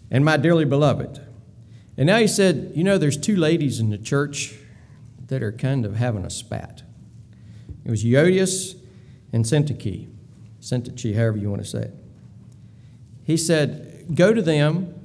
And 0.10 0.24
my 0.24 0.38
dearly 0.38 0.66
beloved, 0.66 1.20
and 1.98 2.08
now 2.08 2.18
he 2.18 2.28
said, 2.28 2.72
You 2.76 2.84
know, 2.84 2.98
there's 2.98 3.18
two 3.18 3.36
ladies 3.36 3.80
in 3.80 3.90
the 3.90 3.98
church 3.98 4.56
that 5.28 5.44
are 5.44 5.52
kind 5.52 5.86
of 5.86 5.98
having 5.98 6.26
a 6.26 6.30
spat. 6.30 6.84
It 7.84 7.92
was 7.92 8.04
Euodias 8.04 8.76
and 9.34 9.46
Syntyche. 9.46 10.08
Syntyche, 10.62 11.16
however 11.16 11.38
you 11.38 11.50
want 11.50 11.64
to 11.64 11.68
say 11.68 11.84
it. 11.84 11.96
He 13.24 13.36
said, 13.36 14.16
Go 14.16 14.34
to 14.34 14.42
them 14.42 15.01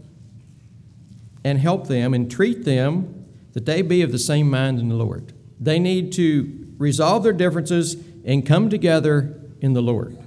and 1.47 1.59
help 1.59 1.87
them 1.87 2.13
and 2.13 2.31
treat 2.31 2.65
them 2.65 3.27
that 3.53 3.67
they 3.67 3.81
be 3.83 4.03
of 4.03 4.13
the 4.13 4.19
same 4.19 4.51
mind 4.51 4.79
in 4.79 4.89
the 4.89 4.95
Lord. 4.95 5.33
They 5.59 5.79
need 5.79 6.13
to 6.13 6.75
resolve 6.77 7.23
their 7.23 7.33
differences 7.33 7.97
and 8.25 8.45
come 8.45 8.69
together 8.69 9.41
in 9.61 9.73
the 9.73 9.81
Lord. 9.81 10.19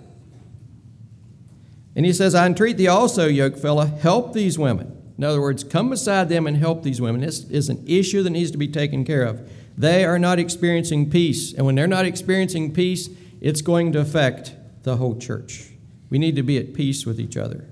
And 1.96 2.06
he 2.06 2.14
says, 2.14 2.34
I 2.34 2.46
entreat 2.46 2.78
thee 2.78 2.88
also, 2.88 3.28
yoke 3.28 3.62
help 3.62 4.34
these 4.34 4.58
women 4.58 4.96
in 5.20 5.26
other 5.26 5.42
words, 5.42 5.66
come 5.66 5.90
beside 5.90 6.30
them 6.30 6.48
and 6.48 6.56
help 6.56 6.82
these 6.82 7.02
women. 7.02 7.20
This 7.20 7.44
is 7.50 7.68
an 7.68 7.84
issue 7.86 8.24
that 8.24 8.30
needs 8.30 8.52
to 8.52 8.58
be 8.58 8.70
taken 8.70 9.04
care 9.04 9.24
of. 9.24 9.52
They 9.78 10.06
are 10.06 10.18
not 10.18 10.40
experiencing 10.40 11.10
peace. 11.10 11.54
And 11.54 11.66
when 11.66 11.76
they're 11.76 11.88
not 11.88 12.06
experiencing 12.06 12.74
peace, 12.74 13.10
it's 13.42 13.62
going 13.62 13.92
to 13.92 14.00
affect 14.00 14.54
the 14.84 14.96
whole 14.96 15.18
church. 15.20 15.72
We 16.10 16.20
need 16.20 16.38
to 16.38 16.42
be 16.42 16.58
at 16.58 16.74
peace 16.74 17.06
with 17.06 17.20
each 17.20 17.36
other. 17.36 17.68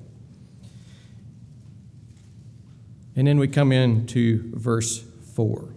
And 3.18 3.28
then 3.28 3.40
we 3.40 3.48
come 3.48 3.72
into 3.72 4.50
verse 4.54 5.04
4. 5.34 5.68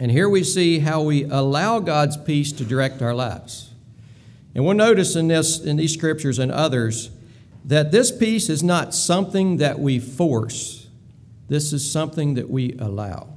And 0.00 0.10
here 0.10 0.28
we 0.28 0.42
see 0.42 0.78
how 0.78 1.02
we 1.02 1.24
allow 1.24 1.78
God's 1.78 2.16
peace 2.16 2.52
to 2.52 2.64
direct 2.64 3.02
our 3.02 3.14
lives. 3.14 3.70
And 4.54 4.64
we'll 4.64 4.74
notice 4.74 5.14
in 5.14 5.28
this 5.28 5.60
in 5.60 5.76
these 5.76 5.92
scriptures 5.92 6.38
and 6.38 6.50
others 6.50 7.10
that 7.64 7.92
this 7.92 8.10
peace 8.10 8.48
is 8.48 8.62
not 8.62 8.94
something 8.94 9.58
that 9.58 9.78
we 9.78 9.98
force, 9.98 10.88
this 11.48 11.72
is 11.72 11.88
something 11.88 12.34
that 12.34 12.48
we 12.48 12.74
allow. 12.78 13.28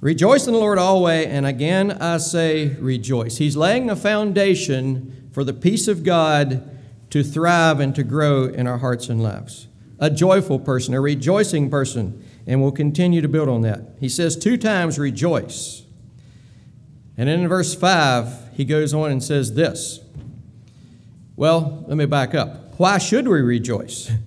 Rejoice 0.00 0.46
in 0.46 0.52
the 0.52 0.58
Lord 0.58 0.78
always, 0.78 1.28
and 1.28 1.46
again 1.46 1.92
I 1.92 2.18
say 2.18 2.68
rejoice. 2.80 3.38
He's 3.38 3.56
laying 3.56 3.88
a 3.88 3.96
foundation 3.96 5.30
for 5.32 5.44
the 5.44 5.54
peace 5.54 5.88
of 5.88 6.04
God 6.04 6.68
to 7.10 7.22
thrive 7.22 7.80
and 7.80 7.94
to 7.94 8.02
grow 8.02 8.44
in 8.44 8.66
our 8.66 8.78
hearts 8.78 9.08
and 9.08 9.22
lives. 9.22 9.68
A 10.02 10.10
joyful 10.10 10.58
person, 10.58 10.94
a 10.94 11.00
rejoicing 11.00 11.70
person, 11.70 12.26
and 12.44 12.60
we'll 12.60 12.72
continue 12.72 13.20
to 13.20 13.28
build 13.28 13.48
on 13.48 13.60
that. 13.60 13.94
He 14.00 14.08
says 14.08 14.36
two 14.36 14.56
times 14.56 14.98
rejoice. 14.98 15.84
And 17.16 17.28
in 17.28 17.46
verse 17.46 17.72
5, 17.72 18.54
he 18.54 18.64
goes 18.64 18.92
on 18.92 19.12
and 19.12 19.22
says 19.22 19.54
this 19.54 20.00
well, 21.36 21.84
let 21.86 21.96
me 21.96 22.06
back 22.06 22.34
up. 22.34 22.78
Why 22.78 22.98
should 22.98 23.28
we 23.28 23.40
rejoice? 23.40 24.10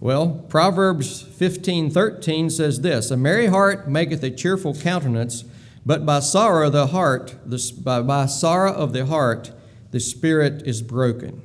Well, 0.00 0.44
Proverbs 0.48 1.22
15:13 1.22 2.50
says 2.50 2.80
this, 2.80 3.12
"A 3.12 3.16
merry 3.16 3.46
heart 3.46 3.88
maketh 3.88 4.24
a 4.24 4.32
cheerful 4.32 4.74
countenance, 4.74 5.44
but 5.86 6.04
by 6.04 6.18
sorrow 6.18 6.70
the 6.70 6.88
heart, 6.88 7.36
the, 7.46 7.72
by, 7.84 8.02
by 8.02 8.26
sorrow 8.26 8.72
of 8.72 8.92
the 8.92 9.06
heart, 9.06 9.52
the 9.92 10.00
spirit 10.00 10.66
is 10.66 10.82
broken." 10.82 11.42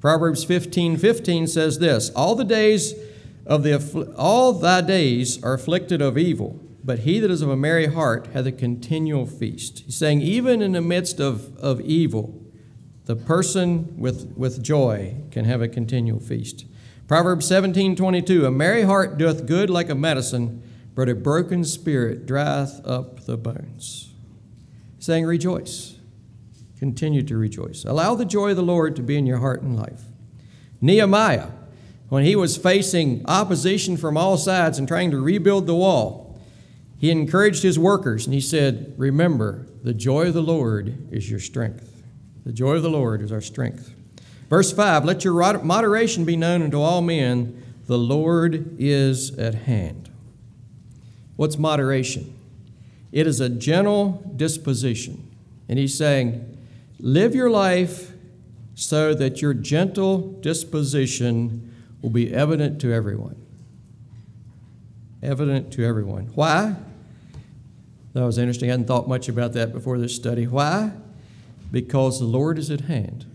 Proverbs 0.00 0.44
15:15 0.44 0.96
15 0.96 1.46
says 1.46 1.78
this, 1.78 2.10
"All 2.10 2.34
the 2.34 2.44
days 2.44 2.94
of 3.46 3.62
the 3.62 4.12
all 4.16 4.52
thy 4.52 4.80
days 4.80 5.42
are 5.42 5.54
afflicted 5.54 6.00
of 6.00 6.16
evil, 6.16 6.60
but 6.84 7.00
he 7.00 7.18
that 7.18 7.30
is 7.30 7.42
of 7.42 7.48
a 7.48 7.56
merry 7.56 7.86
heart 7.86 8.28
hath 8.32 8.46
a 8.46 8.52
continual 8.52 9.26
feast." 9.26 9.80
He's 9.86 9.96
saying 9.96 10.22
even 10.22 10.62
in 10.62 10.72
the 10.72 10.80
midst 10.80 11.20
of, 11.20 11.56
of 11.58 11.80
evil, 11.80 12.34
The 13.06 13.16
person 13.16 13.94
with, 13.96 14.34
with 14.36 14.62
joy 14.62 15.14
can 15.30 15.46
have 15.46 15.62
a 15.62 15.68
continual 15.68 16.20
feast. 16.20 16.66
Proverbs 17.08 17.46
17 17.46 17.96
22 17.96 18.44
A 18.44 18.50
merry 18.50 18.82
heart 18.82 19.16
doeth 19.16 19.46
good 19.46 19.70
like 19.70 19.88
a 19.88 19.94
medicine, 19.94 20.62
but 20.94 21.08
a 21.08 21.14
broken 21.14 21.64
spirit 21.64 22.26
drieth 22.26 22.86
up 22.86 23.24
the 23.24 23.38
bones. 23.38 24.12
Saying, 24.98 25.24
Rejoice. 25.24 25.97
Continue 26.78 27.22
to 27.24 27.36
rejoice. 27.36 27.84
Allow 27.84 28.14
the 28.14 28.24
joy 28.24 28.50
of 28.50 28.56
the 28.56 28.62
Lord 28.62 28.94
to 28.96 29.02
be 29.02 29.16
in 29.16 29.26
your 29.26 29.38
heart 29.38 29.62
and 29.62 29.76
life. 29.76 30.02
Nehemiah, 30.80 31.48
when 32.08 32.24
he 32.24 32.36
was 32.36 32.56
facing 32.56 33.24
opposition 33.26 33.96
from 33.96 34.16
all 34.16 34.36
sides 34.36 34.78
and 34.78 34.86
trying 34.86 35.10
to 35.10 35.20
rebuild 35.20 35.66
the 35.66 35.74
wall, 35.74 36.40
he 36.96 37.10
encouraged 37.10 37.62
his 37.62 37.78
workers 37.78 38.26
and 38.26 38.34
he 38.34 38.40
said, 38.40 38.94
Remember, 38.96 39.66
the 39.82 39.94
joy 39.94 40.28
of 40.28 40.34
the 40.34 40.42
Lord 40.42 41.12
is 41.12 41.30
your 41.30 41.40
strength. 41.40 42.02
The 42.44 42.52
joy 42.52 42.76
of 42.76 42.82
the 42.82 42.90
Lord 42.90 43.22
is 43.22 43.32
our 43.32 43.40
strength. 43.40 43.94
Verse 44.48 44.72
5 44.72 45.04
Let 45.04 45.24
your 45.24 45.62
moderation 45.62 46.24
be 46.24 46.36
known 46.36 46.62
unto 46.62 46.80
all 46.80 47.02
men, 47.02 47.62
the 47.86 47.98
Lord 47.98 48.76
is 48.78 49.36
at 49.38 49.54
hand. 49.54 50.10
What's 51.36 51.58
moderation? 51.58 52.34
It 53.12 53.26
is 53.26 53.40
a 53.40 53.48
gentle 53.48 54.22
disposition. 54.36 55.30
And 55.68 55.78
he's 55.78 55.96
saying, 55.96 56.57
Live 57.00 57.34
your 57.34 57.50
life 57.50 58.12
so 58.74 59.14
that 59.14 59.40
your 59.40 59.54
gentle 59.54 60.18
disposition 60.40 61.74
will 62.02 62.10
be 62.10 62.32
evident 62.32 62.80
to 62.80 62.92
everyone. 62.92 63.36
Evident 65.22 65.72
to 65.72 65.84
everyone. 65.84 66.26
Why? 66.34 66.76
That 68.14 68.24
was 68.24 68.38
interesting. 68.38 68.68
I 68.68 68.72
hadn't 68.72 68.86
thought 68.86 69.08
much 69.08 69.28
about 69.28 69.52
that 69.52 69.72
before 69.72 69.98
this 69.98 70.14
study. 70.14 70.46
Why? 70.46 70.92
Because 71.70 72.18
the 72.18 72.24
Lord 72.26 72.58
is 72.58 72.70
at 72.70 72.82
hand. 72.82 73.26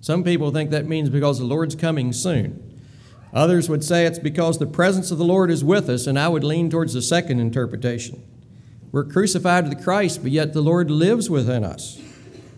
Some 0.00 0.22
people 0.22 0.50
think 0.50 0.70
that 0.70 0.86
means 0.86 1.08
because 1.08 1.38
the 1.38 1.44
Lord's 1.44 1.74
coming 1.74 2.12
soon. 2.12 2.60
Others 3.32 3.68
would 3.68 3.82
say 3.82 4.06
it's 4.06 4.18
because 4.18 4.58
the 4.58 4.66
presence 4.66 5.10
of 5.10 5.18
the 5.18 5.24
Lord 5.24 5.50
is 5.50 5.64
with 5.64 5.88
us, 5.88 6.06
and 6.06 6.18
I 6.18 6.28
would 6.28 6.44
lean 6.44 6.70
towards 6.70 6.94
the 6.94 7.02
second 7.02 7.40
interpretation. 7.40 8.22
We're 8.92 9.04
crucified 9.04 9.68
with 9.68 9.82
Christ, 9.82 10.22
but 10.22 10.30
yet 10.30 10.52
the 10.52 10.60
Lord 10.60 10.90
lives 10.90 11.28
within 11.28 11.64
us. 11.64 11.98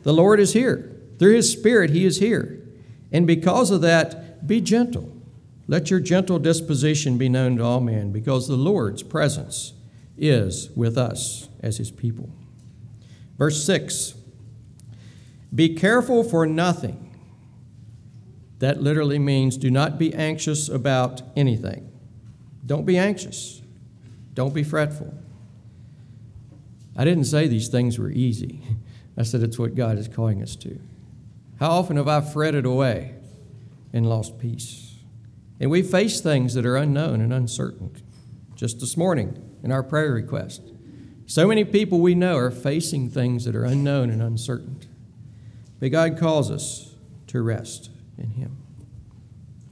The 0.06 0.12
Lord 0.12 0.38
is 0.38 0.52
here. 0.52 0.96
Through 1.18 1.34
His 1.34 1.50
Spirit, 1.50 1.90
He 1.90 2.04
is 2.04 2.20
here. 2.20 2.62
And 3.10 3.26
because 3.26 3.72
of 3.72 3.80
that, 3.80 4.46
be 4.46 4.60
gentle. 4.60 5.12
Let 5.66 5.90
your 5.90 5.98
gentle 5.98 6.38
disposition 6.38 7.18
be 7.18 7.28
known 7.28 7.56
to 7.56 7.64
all 7.64 7.80
men, 7.80 8.12
because 8.12 8.46
the 8.46 8.54
Lord's 8.54 9.02
presence 9.02 9.72
is 10.16 10.70
with 10.76 10.96
us 10.96 11.48
as 11.58 11.78
His 11.78 11.90
people. 11.90 12.30
Verse 13.36 13.64
6 13.64 14.14
Be 15.52 15.74
careful 15.74 16.22
for 16.22 16.46
nothing. 16.46 17.02
That 18.60 18.80
literally 18.80 19.18
means 19.18 19.56
do 19.56 19.72
not 19.72 19.98
be 19.98 20.14
anxious 20.14 20.68
about 20.68 21.20
anything. 21.34 21.90
Don't 22.64 22.86
be 22.86 22.96
anxious. 22.96 23.60
Don't 24.34 24.54
be 24.54 24.62
fretful. 24.62 25.18
I 26.96 27.04
didn't 27.04 27.24
say 27.24 27.48
these 27.48 27.66
things 27.66 27.98
were 27.98 28.12
easy. 28.12 28.62
I 29.16 29.22
said 29.22 29.42
it's 29.42 29.58
what 29.58 29.74
God 29.74 29.98
is 29.98 30.08
calling 30.08 30.42
us 30.42 30.56
to. 30.56 30.78
How 31.58 31.70
often 31.70 31.96
have 31.96 32.08
I 32.08 32.20
fretted 32.20 32.66
away 32.66 33.14
and 33.92 34.08
lost 34.08 34.38
peace? 34.38 34.96
And 35.58 35.70
we 35.70 35.82
face 35.82 36.20
things 36.20 36.54
that 36.54 36.66
are 36.66 36.76
unknown 36.76 37.20
and 37.20 37.32
uncertain. 37.32 37.96
Just 38.54 38.80
this 38.80 38.96
morning 38.96 39.42
in 39.62 39.72
our 39.72 39.82
prayer 39.82 40.12
request, 40.12 40.62
so 41.26 41.46
many 41.48 41.64
people 41.64 42.00
we 42.00 42.14
know 42.14 42.36
are 42.36 42.50
facing 42.50 43.08
things 43.08 43.44
that 43.44 43.56
are 43.56 43.64
unknown 43.64 44.10
and 44.10 44.22
uncertain. 44.22 44.80
But 45.80 45.90
God 45.90 46.18
calls 46.18 46.50
us 46.50 46.94
to 47.28 47.42
rest 47.42 47.90
in 48.18 48.30
Him. 48.30 48.56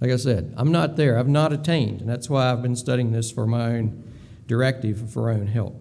Like 0.00 0.10
I 0.10 0.16
said, 0.16 0.52
I'm 0.56 0.72
not 0.72 0.96
there. 0.96 1.18
I've 1.18 1.28
not 1.28 1.52
attained, 1.52 2.00
and 2.00 2.08
that's 2.08 2.28
why 2.28 2.50
I've 2.50 2.62
been 2.62 2.76
studying 2.76 3.12
this 3.12 3.30
for 3.30 3.46
my 3.46 3.76
own 3.76 4.02
directive 4.46 5.10
for 5.10 5.30
our 5.30 5.36
own 5.36 5.46
help. 5.46 5.80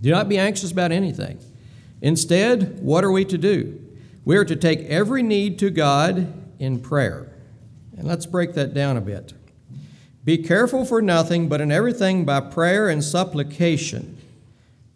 Do 0.00 0.10
not 0.10 0.28
be 0.28 0.38
anxious 0.38 0.72
about 0.72 0.92
anything. 0.92 1.38
Instead, 2.02 2.80
what 2.80 3.04
are 3.04 3.10
we 3.10 3.24
to 3.24 3.38
do? 3.38 3.80
We 4.24 4.36
are 4.36 4.44
to 4.44 4.56
take 4.56 4.80
every 4.80 5.22
need 5.22 5.58
to 5.60 5.70
God 5.70 6.32
in 6.58 6.80
prayer. 6.80 7.32
And 7.96 8.06
let's 8.06 8.26
break 8.26 8.54
that 8.54 8.74
down 8.74 8.96
a 8.96 9.00
bit. 9.00 9.32
Be 10.24 10.38
careful 10.38 10.84
for 10.84 11.00
nothing, 11.00 11.48
but 11.48 11.60
in 11.60 11.70
everything 11.70 12.24
by 12.24 12.40
prayer 12.40 12.88
and 12.88 13.02
supplication. 13.02 14.18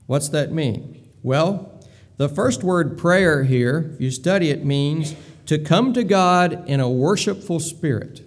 What's 0.06 0.28
that 0.30 0.50
mean? 0.50 1.08
Well, 1.22 1.80
the 2.16 2.28
first 2.28 2.64
word 2.64 2.98
prayer 2.98 3.44
here, 3.44 3.92
if 3.94 4.00
you 4.00 4.10
study 4.10 4.50
it, 4.50 4.64
means 4.64 5.14
to 5.46 5.58
come 5.58 5.92
to 5.94 6.04
God 6.04 6.68
in 6.68 6.80
a 6.80 6.90
worshipful 6.90 7.60
spirit. 7.60 8.22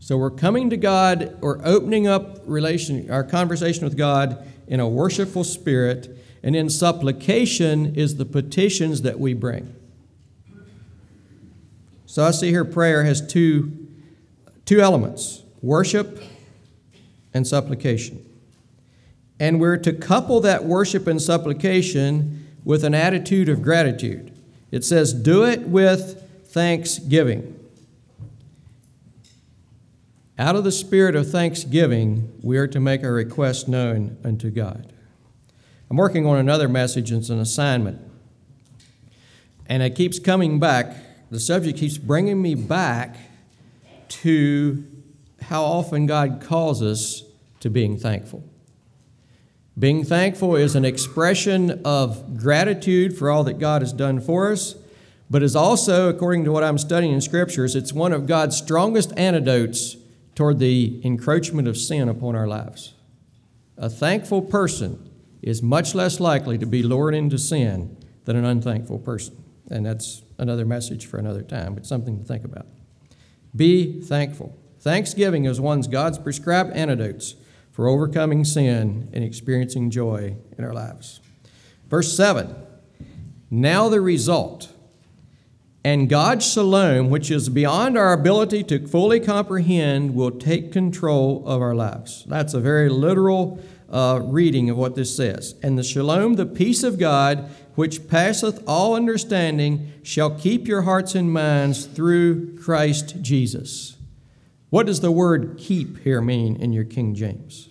So 0.00 0.18
we're 0.18 0.30
coming 0.30 0.68
to 0.68 0.76
God, 0.76 1.38
or 1.40 1.60
opening 1.64 2.06
up 2.06 2.40
relation, 2.44 3.10
our 3.10 3.24
conversation 3.24 3.84
with 3.84 3.96
God 3.96 4.44
in 4.66 4.80
a 4.80 4.88
worshipful 4.88 5.44
spirit 5.44 6.18
and 6.44 6.54
in 6.54 6.68
supplication 6.68 7.96
is 7.96 8.16
the 8.16 8.26
petitions 8.26 9.00
that 9.00 9.18
we 9.18 9.32
bring. 9.32 9.74
So 12.04 12.22
I 12.22 12.32
see 12.32 12.50
here 12.50 12.66
prayer 12.66 13.02
has 13.02 13.26
two, 13.26 13.88
two 14.66 14.80
elements 14.80 15.42
worship 15.62 16.22
and 17.32 17.46
supplication. 17.46 18.22
And 19.40 19.58
we're 19.58 19.78
to 19.78 19.92
couple 19.94 20.40
that 20.42 20.64
worship 20.64 21.06
and 21.06 21.20
supplication 21.20 22.46
with 22.62 22.84
an 22.84 22.94
attitude 22.94 23.48
of 23.48 23.62
gratitude. 23.62 24.30
It 24.70 24.84
says, 24.84 25.14
do 25.14 25.44
it 25.46 25.62
with 25.62 26.22
thanksgiving. 26.44 27.58
Out 30.38 30.56
of 30.56 30.64
the 30.64 30.72
spirit 30.72 31.16
of 31.16 31.30
thanksgiving, 31.30 32.38
we 32.42 32.58
are 32.58 32.66
to 32.66 32.80
make 32.80 33.02
our 33.02 33.12
request 33.12 33.66
known 33.66 34.18
unto 34.22 34.50
God. 34.50 34.93
I'm 35.94 35.98
working 35.98 36.26
on 36.26 36.38
another 36.38 36.68
message, 36.68 37.12
it's 37.12 37.28
an 37.28 37.38
assignment. 37.38 38.00
And 39.66 39.80
it 39.80 39.94
keeps 39.94 40.18
coming 40.18 40.58
back. 40.58 40.96
The 41.30 41.38
subject 41.38 41.78
keeps 41.78 41.98
bringing 41.98 42.42
me 42.42 42.56
back 42.56 43.16
to 44.08 44.84
how 45.40 45.62
often 45.62 46.06
God 46.06 46.40
calls 46.40 46.82
us 46.82 47.22
to 47.60 47.70
being 47.70 47.96
thankful. 47.96 48.42
Being 49.78 50.02
thankful 50.02 50.56
is 50.56 50.74
an 50.74 50.84
expression 50.84 51.80
of 51.84 52.38
gratitude 52.38 53.16
for 53.16 53.30
all 53.30 53.44
that 53.44 53.60
God 53.60 53.80
has 53.80 53.92
done 53.92 54.18
for 54.18 54.50
us, 54.50 54.74
but 55.30 55.44
is 55.44 55.54
also, 55.54 56.08
according 56.08 56.42
to 56.42 56.50
what 56.50 56.64
I'm 56.64 56.76
studying 56.76 57.12
in 57.12 57.20
scriptures, 57.20 57.76
it's 57.76 57.92
one 57.92 58.12
of 58.12 58.26
God's 58.26 58.56
strongest 58.56 59.12
antidotes 59.16 59.96
toward 60.34 60.58
the 60.58 61.00
encroachment 61.04 61.68
of 61.68 61.76
sin 61.76 62.08
upon 62.08 62.34
our 62.34 62.48
lives. 62.48 62.94
A 63.76 63.88
thankful 63.88 64.42
person 64.42 65.10
is 65.44 65.62
much 65.62 65.94
less 65.94 66.20
likely 66.20 66.58
to 66.58 66.66
be 66.66 66.82
lured 66.82 67.14
into 67.14 67.38
sin 67.38 67.96
than 68.24 68.36
an 68.36 68.44
unthankful 68.44 68.98
person. 68.98 69.42
And 69.70 69.84
that's 69.84 70.22
another 70.38 70.64
message 70.64 71.06
for 71.06 71.18
another 71.18 71.42
time, 71.42 71.74
but 71.74 71.86
something 71.86 72.18
to 72.18 72.24
think 72.24 72.44
about. 72.44 72.66
Be 73.54 74.00
thankful. 74.00 74.58
Thanksgiving 74.80 75.44
is 75.44 75.60
one's 75.60 75.86
God's 75.86 76.18
prescribed 76.18 76.72
antidotes 76.72 77.36
for 77.70 77.88
overcoming 77.88 78.44
sin 78.44 79.08
and 79.12 79.24
experiencing 79.24 79.90
joy 79.90 80.36
in 80.56 80.64
our 80.64 80.72
lives. 80.72 81.20
Verse 81.88 82.14
7 82.16 82.54
Now 83.50 83.88
the 83.88 84.00
result. 84.00 84.70
And 85.86 86.08
God's 86.08 86.50
shalom, 86.50 87.10
which 87.10 87.30
is 87.30 87.50
beyond 87.50 87.98
our 87.98 88.14
ability 88.14 88.62
to 88.64 88.86
fully 88.86 89.20
comprehend, 89.20 90.14
will 90.14 90.30
take 90.30 90.72
control 90.72 91.46
of 91.46 91.60
our 91.60 91.74
lives. 91.74 92.24
That's 92.26 92.54
a 92.54 92.60
very 92.60 92.88
literal 92.88 93.62
uh, 93.90 94.20
reading 94.22 94.70
of 94.70 94.76
what 94.76 94.94
this 94.94 95.14
says. 95.14 95.54
And 95.62 95.78
the 95.78 95.84
shalom, 95.84 96.34
the 96.34 96.46
peace 96.46 96.82
of 96.82 96.98
God, 96.98 97.50
which 97.74 98.08
passeth 98.08 98.62
all 98.66 98.94
understanding, 98.94 99.92
shall 100.02 100.30
keep 100.30 100.66
your 100.66 100.82
hearts 100.82 101.14
and 101.14 101.32
minds 101.32 101.86
through 101.86 102.56
Christ 102.58 103.22
Jesus. 103.22 103.96
What 104.70 104.86
does 104.86 105.00
the 105.00 105.12
word 105.12 105.56
keep 105.58 105.98
here 105.98 106.20
mean 106.20 106.56
in 106.56 106.72
your 106.72 106.84
King 106.84 107.14
James? 107.14 107.68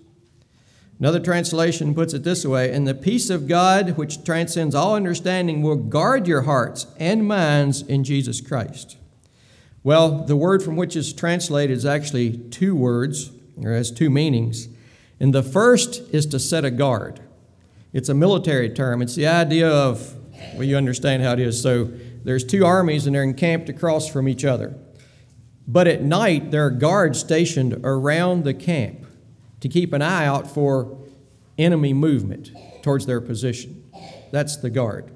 Another 0.99 1.19
translation 1.19 1.93
puts 1.93 2.13
it 2.13 2.23
this 2.23 2.45
way 2.45 2.73
And 2.73 2.88
the 2.88 2.93
peace 2.93 3.30
of 3.30 3.47
God, 3.47 3.97
which 3.97 4.23
transcends 4.23 4.73
all 4.73 4.95
understanding, 4.95 5.62
will 5.62 5.76
guard 5.76 6.28
your 6.28 6.43
hearts 6.43 6.88
and 6.97 7.28
minds 7.28 7.82
in 7.82 8.06
Jesus 8.06 8.39
Christ. 8.39 8.97
Well, 9.84 10.23
the 10.23 10.38
word 10.38 10.63
from 10.63 10.78
which 10.78 10.95
it's 10.95 11.12
translated 11.12 11.76
is 11.76 11.86
actually 11.86 12.38
two 12.38 12.73
words, 12.73 13.32
or 13.62 13.73
has 13.73 13.91
two 13.91 14.10
meanings. 14.10 14.69
And 15.24 15.34
the 15.34 15.42
first 15.42 16.02
is 16.14 16.26
to 16.28 16.38
set 16.38 16.66
a 16.66 16.70
guard. 16.70 17.22
It's 17.94 18.10
a 18.10 18.14
military 18.14 18.70
term. 18.70 19.02
It's 19.02 19.16
the 19.16 19.28
idea 19.28 19.70
of, 19.70 20.14
well, 20.56 20.64
you 20.64 20.76
understand 20.76 21.24
how 21.24 21.32
it 21.32 21.40
is. 21.40 21.62
So 21.62 21.86
there's 22.26 22.44
two 22.44 22.66
armies 22.66 23.06
and 23.08 23.16
they're 23.16 23.24
encamped 23.24 23.70
across 23.70 24.10
from 24.10 24.28
each 24.28 24.44
other. 24.44 24.76
But 25.66 25.88
at 25.88 26.04
night, 26.04 26.52
there 26.52 26.66
are 26.66 26.70
guards 26.70 27.22
stationed 27.22 27.80
around 27.86 28.44
the 28.44 28.54
camp 28.54 29.06
to 29.62 29.70
keep 29.70 29.94
an 29.94 30.02
eye 30.02 30.26
out 30.26 30.52
for 30.52 30.98
enemy 31.58 31.94
movement 31.94 32.52
towards 32.82 33.06
their 33.06 33.22
position. 33.22 33.82
That's 34.34 34.58
the 34.58 34.70
guard. 34.70 35.10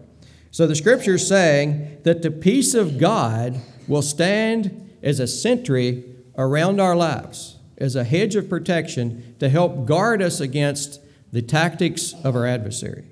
So 0.51 0.67
the 0.67 0.75
scripture 0.77 1.15
is 1.15 1.27
saying 1.27 2.03
that 2.03 2.21
the 2.21 2.31
peace 2.31 2.73
of 2.75 2.97
God 2.97 3.59
will 3.89 4.01
stand 4.01 4.89
as 5.03 5.19
a 5.19 5.27
sentry 5.27 6.15
around 6.37 6.79
our 6.79 6.95
lives, 6.95 7.56
as 7.77 7.95
a 7.95 8.03
hedge 8.03 8.35
of 8.35 8.49
protection 8.49 9.35
to 9.39 9.49
help 9.49 9.85
guard 9.85 10.21
us 10.21 10.39
against 10.39 10.99
the 11.31 11.41
tactics 11.41 12.13
of 12.23 12.35
our 12.35 12.45
adversary. 12.45 13.05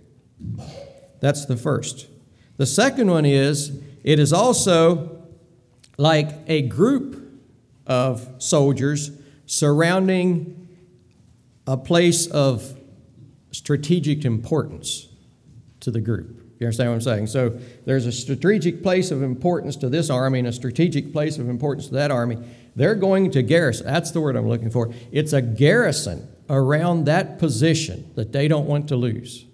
That's 1.20 1.46
the 1.46 1.58
first. 1.58 2.08
The 2.58 2.66
second 2.66 3.10
one 3.10 3.26
is 3.26 3.80
it 4.04 4.20
is 4.20 4.32
also 4.32 5.24
like 5.98 6.30
a 6.48 6.64
group 6.64 7.22
of 7.86 8.28
soldiers 8.40 9.12
surrounding 9.46 10.68
a 11.68 11.78
place 11.78 12.28
of 12.28 12.80
strategic 13.52 14.26
importance 14.26 15.08
to 15.80 15.92
the 15.92 16.02
group. 16.02 16.42
You 16.60 16.68
understand 16.68 16.90
what 16.90 16.96
I'm 16.96 17.02
saying? 17.02 17.28
So 17.28 17.60
there's 17.86 18.06
a 18.06 18.12
strategic 18.12 18.82
place 18.82 19.12
of 19.12 19.22
importance 19.22 19.76
to 19.78 19.90
this 19.90 20.10
army 20.10 20.40
and 20.40 20.48
a 20.48 20.54
strategic 20.54 21.12
place 21.12 21.38
of 21.38 21.50
importance 21.50 21.88
to 21.88 21.94
that 21.96 22.12
army. 22.12 22.38
They're 22.76 22.96
going 22.96 23.32
to 23.32 23.42
garrison. 23.42 23.88
That's 23.88 24.12
the 24.12 24.22
word 24.22 24.36
I'm 24.36 24.50
looking 24.50 24.70
for. 24.70 24.94
It's 25.12 25.34
a 25.34 25.42
garrison 25.42 26.28
around 26.50 27.06
that 27.06 27.40
position 27.40 28.12
that 28.16 28.32
they 28.32 28.48
don't 28.48 28.68
want 28.68 28.88
to 28.90 28.96
lose. 28.96 29.46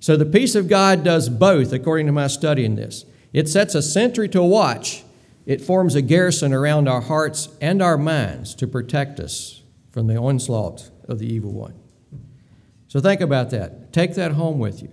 So 0.00 0.16
the 0.16 0.26
peace 0.26 0.54
of 0.54 0.68
God 0.68 1.04
does 1.04 1.28
both, 1.28 1.72
according 1.72 2.06
to 2.06 2.12
my 2.12 2.26
study 2.26 2.64
in 2.64 2.76
this. 2.76 3.04
It 3.32 3.48
sets 3.48 3.74
a 3.74 3.82
sentry 3.82 4.28
to 4.30 4.42
watch, 4.42 5.02
it 5.46 5.60
forms 5.60 5.94
a 5.94 6.02
garrison 6.02 6.52
around 6.52 6.88
our 6.88 7.02
hearts 7.02 7.48
and 7.60 7.82
our 7.82 7.98
minds 7.98 8.54
to 8.56 8.66
protect 8.66 9.20
us 9.20 9.62
from 9.90 10.06
the 10.06 10.16
onslaught 10.16 10.90
of 11.08 11.18
the 11.18 11.26
evil 11.26 11.52
one. 11.52 11.74
So 12.88 13.00
think 13.00 13.20
about 13.20 13.50
that. 13.50 13.92
Take 13.92 14.14
that 14.14 14.32
home 14.32 14.58
with 14.58 14.82
you. 14.82 14.90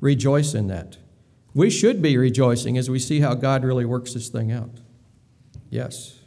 Rejoice 0.00 0.54
in 0.54 0.66
that. 0.68 0.98
We 1.54 1.70
should 1.70 2.02
be 2.02 2.16
rejoicing 2.16 2.76
as 2.76 2.90
we 2.90 2.98
see 2.98 3.20
how 3.20 3.34
God 3.34 3.64
really 3.64 3.84
works 3.84 4.14
this 4.14 4.28
thing 4.28 4.52
out. 4.52 4.80
Yes. 5.70 6.18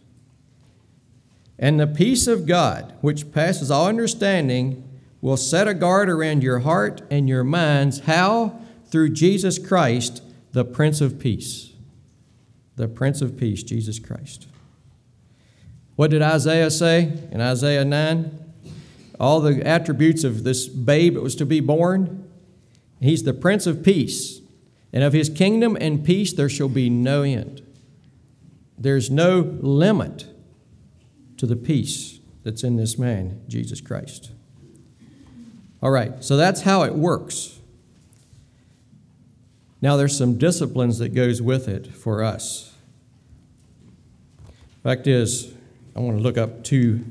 And 1.60 1.80
the 1.80 1.88
peace 1.88 2.28
of 2.28 2.48
God, 2.48 2.94
which 3.02 3.32
passes 3.32 3.70
all 3.70 3.88
understanding, 3.88 4.90
will 5.22 5.38
set 5.38 5.68
a 5.68 5.74
guard 5.74 6.10
around 6.10 6.44
your 6.44 6.60
heart 6.60 7.02
and 7.12 7.30
your 7.30 7.44
minds. 7.44 8.02
How? 8.02 8.60
Through 8.88 9.10
Jesus 9.10 9.58
Christ, 9.60 10.22
the 10.52 10.66
Prince 10.66 11.02
of 11.02 11.20
Peace. 11.20 11.72
The 12.76 12.88
Prince 12.88 13.22
of 13.22 13.38
Peace, 13.38 13.64
Jesus 13.64 14.00
Christ. 14.00 14.48
What 15.96 16.12
did 16.12 16.22
Isaiah 16.22 16.72
say 16.72 17.14
in 17.32 17.40
Isaiah 17.40 17.86
9? 17.86 18.40
All 19.20 19.40
the 19.40 19.66
attributes 19.66 20.24
of 20.24 20.44
this 20.44 20.68
babe 20.68 21.14
that 21.14 21.22
was 21.22 21.36
to 21.36 21.46
be 21.46 21.60
born. 21.60 22.28
He's 23.00 23.24
the 23.24 23.34
Prince 23.34 23.68
of 23.68 23.84
Peace. 23.84 24.42
And 24.92 25.04
of 25.04 25.14
his 25.14 25.30
kingdom 25.30 25.78
and 25.80 26.04
peace 26.04 26.34
there 26.34 26.50
shall 26.50 26.70
be 26.70 26.90
no 26.90 27.24
end. 27.24 27.63
There's 28.78 29.10
no 29.10 29.40
limit 29.40 30.28
to 31.38 31.46
the 31.46 31.56
peace 31.56 32.20
that's 32.44 32.64
in 32.64 32.76
this 32.76 32.98
man, 32.98 33.42
Jesus 33.48 33.82
Christ. 33.82 34.32
All 35.82 35.92
right, 35.92 36.24
so 36.24 36.38
that's 36.38 36.62
how 36.62 36.84
it 36.84 36.96
works. 36.96 37.60
Now 39.82 39.98
there's 39.98 40.18
some 40.18 40.38
disciplines 40.38 41.00
that 41.00 41.10
goes 41.10 41.42
with 41.42 41.68
it 41.68 41.88
for 41.88 42.24
us. 42.24 42.74
Fact 44.84 45.08
is, 45.08 45.54
I 45.96 46.00
want 46.00 46.18
to 46.18 46.24
look 46.24 46.38
up 46.38 46.64
two. 46.64 47.06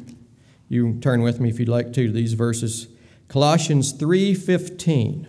You 0.68 0.98
turn 1.00 1.22
with 1.22 1.40
me 1.40 1.48
if 1.48 1.58
you'd 1.58 1.68
like 1.68 1.92
to 1.94 2.10
these 2.10 2.32
verses. 2.32 2.88
Colossians 3.28 3.92
3:15. 3.92 5.26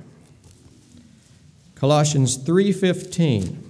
Colossians 1.75 2.37
3:15. 2.37 3.62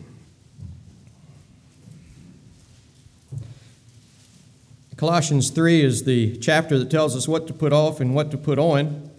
Colossians 5.03 5.49
3 5.49 5.83
is 5.83 6.05
the 6.05 6.37
chapter 6.37 6.79
that 6.79 6.89
tells 6.89 7.13
us 7.13 7.27
what 7.27 7.45
to 7.47 7.53
put 7.53 7.73
off 7.73 7.99
and 7.99 8.15
what 8.15 8.31
to 8.31 8.37
put 8.37 8.57
on. 8.57 9.11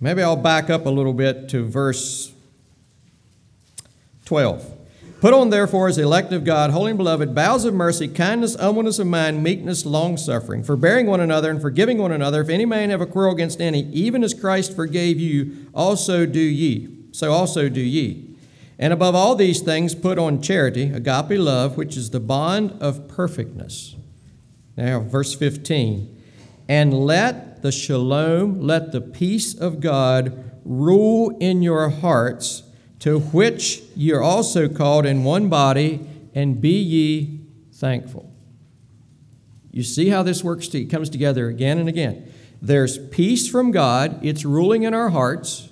Maybe 0.00 0.24
I'll 0.24 0.34
back 0.34 0.68
up 0.68 0.86
a 0.86 0.90
little 0.90 1.12
bit 1.12 1.48
to 1.50 1.64
verse 1.64 2.32
12. 4.24 4.76
Put 5.20 5.32
on, 5.34 5.50
therefore, 5.50 5.86
as 5.86 5.94
the 5.94 6.02
elect 6.02 6.32
of 6.32 6.42
God, 6.42 6.70
holy 6.70 6.90
and 6.90 6.98
beloved, 6.98 7.32
bowels 7.32 7.64
of 7.64 7.74
mercy, 7.74 8.08
kindness, 8.08 8.56
humbleness 8.56 8.98
of 8.98 9.06
mind, 9.06 9.40
meekness, 9.40 9.86
long 9.86 10.16
suffering, 10.16 10.64
forbearing 10.64 11.06
one 11.06 11.20
another 11.20 11.48
and 11.48 11.62
forgiving 11.62 11.98
one 11.98 12.10
another. 12.10 12.40
If 12.40 12.48
any 12.48 12.64
man 12.64 12.90
have 12.90 13.00
a 13.00 13.06
quarrel 13.06 13.32
against 13.32 13.60
any, 13.60 13.84
even 13.92 14.24
as 14.24 14.34
Christ 14.34 14.74
forgave 14.74 15.20
you, 15.20 15.68
also 15.72 16.26
do 16.26 16.40
ye. 16.40 16.88
So 17.12 17.30
also 17.30 17.68
do 17.68 17.80
ye. 17.80 18.36
And 18.80 18.92
above 18.92 19.14
all 19.14 19.36
these 19.36 19.60
things, 19.60 19.94
put 19.94 20.18
on 20.18 20.42
charity, 20.42 20.90
agape 20.92 21.38
love, 21.38 21.76
which 21.76 21.96
is 21.96 22.10
the 22.10 22.18
bond 22.18 22.72
of 22.80 23.06
perfectness. 23.06 23.94
Now, 24.76 25.00
verse 25.00 25.34
15. 25.34 26.22
And 26.68 26.94
let 26.94 27.62
the 27.62 27.72
shalom, 27.72 28.60
let 28.60 28.92
the 28.92 29.00
peace 29.00 29.54
of 29.54 29.80
God 29.80 30.52
rule 30.64 31.36
in 31.40 31.62
your 31.62 31.88
hearts, 31.88 32.62
to 33.00 33.18
which 33.18 33.82
ye 33.96 34.12
are 34.12 34.22
also 34.22 34.68
called 34.68 35.06
in 35.06 35.24
one 35.24 35.48
body, 35.48 36.06
and 36.34 36.60
be 36.60 36.78
ye 36.78 37.40
thankful. 37.72 38.32
You 39.72 39.82
see 39.82 40.08
how 40.08 40.22
this 40.22 40.44
works, 40.44 40.68
to, 40.68 40.80
it 40.80 40.90
comes 40.90 41.10
together 41.10 41.48
again 41.48 41.78
and 41.78 41.88
again. 41.88 42.32
There's 42.60 42.98
peace 42.98 43.48
from 43.48 43.70
God, 43.70 44.18
it's 44.22 44.44
ruling 44.44 44.82
in 44.82 44.94
our 44.94 45.10
hearts. 45.10 45.70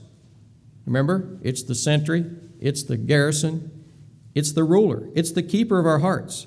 Remember, 0.87 1.39
it's 1.43 1.63
the 1.63 1.75
sentry, 1.75 2.25
it's 2.61 2.83
the 2.83 2.97
garrison, 2.97 3.85
it's 4.35 4.53
the 4.53 4.65
ruler, 4.65 5.09
it's 5.15 5.33
the 5.33 5.43
keeper 5.43 5.79
of 5.79 5.87
our 5.87 5.99
hearts. 5.99 6.47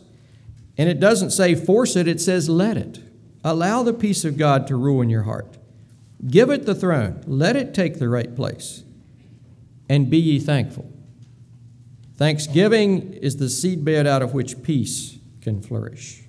And 0.78 0.90
it 0.90 1.00
doesn't 1.00 1.32
say 1.32 1.56
force 1.56 1.96
it, 1.96 2.08
it 2.08 2.22
says 2.22 2.50
let 2.50 2.78
it. 2.78 3.00
Allow 3.44 3.84
the 3.84 3.94
peace 3.94 4.24
of 4.24 4.38
God 4.38 4.68
to 4.68 4.76
rule 4.76 5.02
in 5.02 5.10
your 5.10 5.24
heart. 5.24 5.58
Give 6.28 6.50
it 6.50 6.66
the 6.66 6.76
throne, 6.76 7.24
let 7.26 7.56
it 7.56 7.74
take 7.74 7.98
the 7.98 8.10
right 8.10 8.36
place, 8.36 8.84
and 9.90 10.10
be 10.10 10.18
ye 10.18 10.40
thankful. 10.40 10.92
Thanksgiving 12.18 13.14
is 13.14 13.38
the 13.38 13.46
seedbed 13.46 14.06
out 14.06 14.22
of 14.22 14.34
which 14.34 14.62
peace 14.62 15.18
can 15.42 15.62
flourish. 15.62 16.22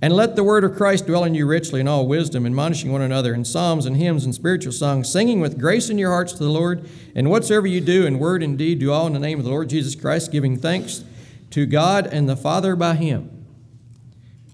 And 0.00 0.14
let 0.14 0.36
the 0.36 0.44
word 0.44 0.64
of 0.64 0.76
Christ 0.76 1.06
dwell 1.06 1.24
in 1.24 1.34
you 1.34 1.46
richly 1.46 1.80
in 1.80 1.88
all 1.88 2.06
wisdom, 2.06 2.46
admonishing 2.46 2.92
one 2.92 3.02
another 3.02 3.34
in 3.34 3.44
psalms 3.44 3.86
and 3.86 3.96
hymns 3.96 4.24
and 4.24 4.34
spiritual 4.34 4.72
songs, 4.72 5.10
singing 5.10 5.40
with 5.40 5.60
grace 5.60 5.90
in 5.90 5.98
your 5.98 6.10
hearts 6.10 6.32
to 6.32 6.38
the 6.38 6.50
Lord. 6.50 6.88
And 7.14 7.30
whatsoever 7.30 7.66
you 7.66 7.80
do 7.80 8.06
in 8.06 8.18
word 8.18 8.42
and 8.42 8.58
deed, 8.58 8.80
do 8.80 8.92
all 8.92 9.06
in 9.06 9.12
the 9.12 9.20
name 9.20 9.38
of 9.38 9.44
the 9.44 9.50
Lord 9.50 9.68
Jesus 9.68 9.94
Christ, 9.94 10.32
giving 10.32 10.56
thanks 10.56 11.04
to 11.50 11.66
God 11.66 12.06
and 12.06 12.28
the 12.28 12.36
Father 12.36 12.74
by 12.74 12.94
him. 12.94 13.41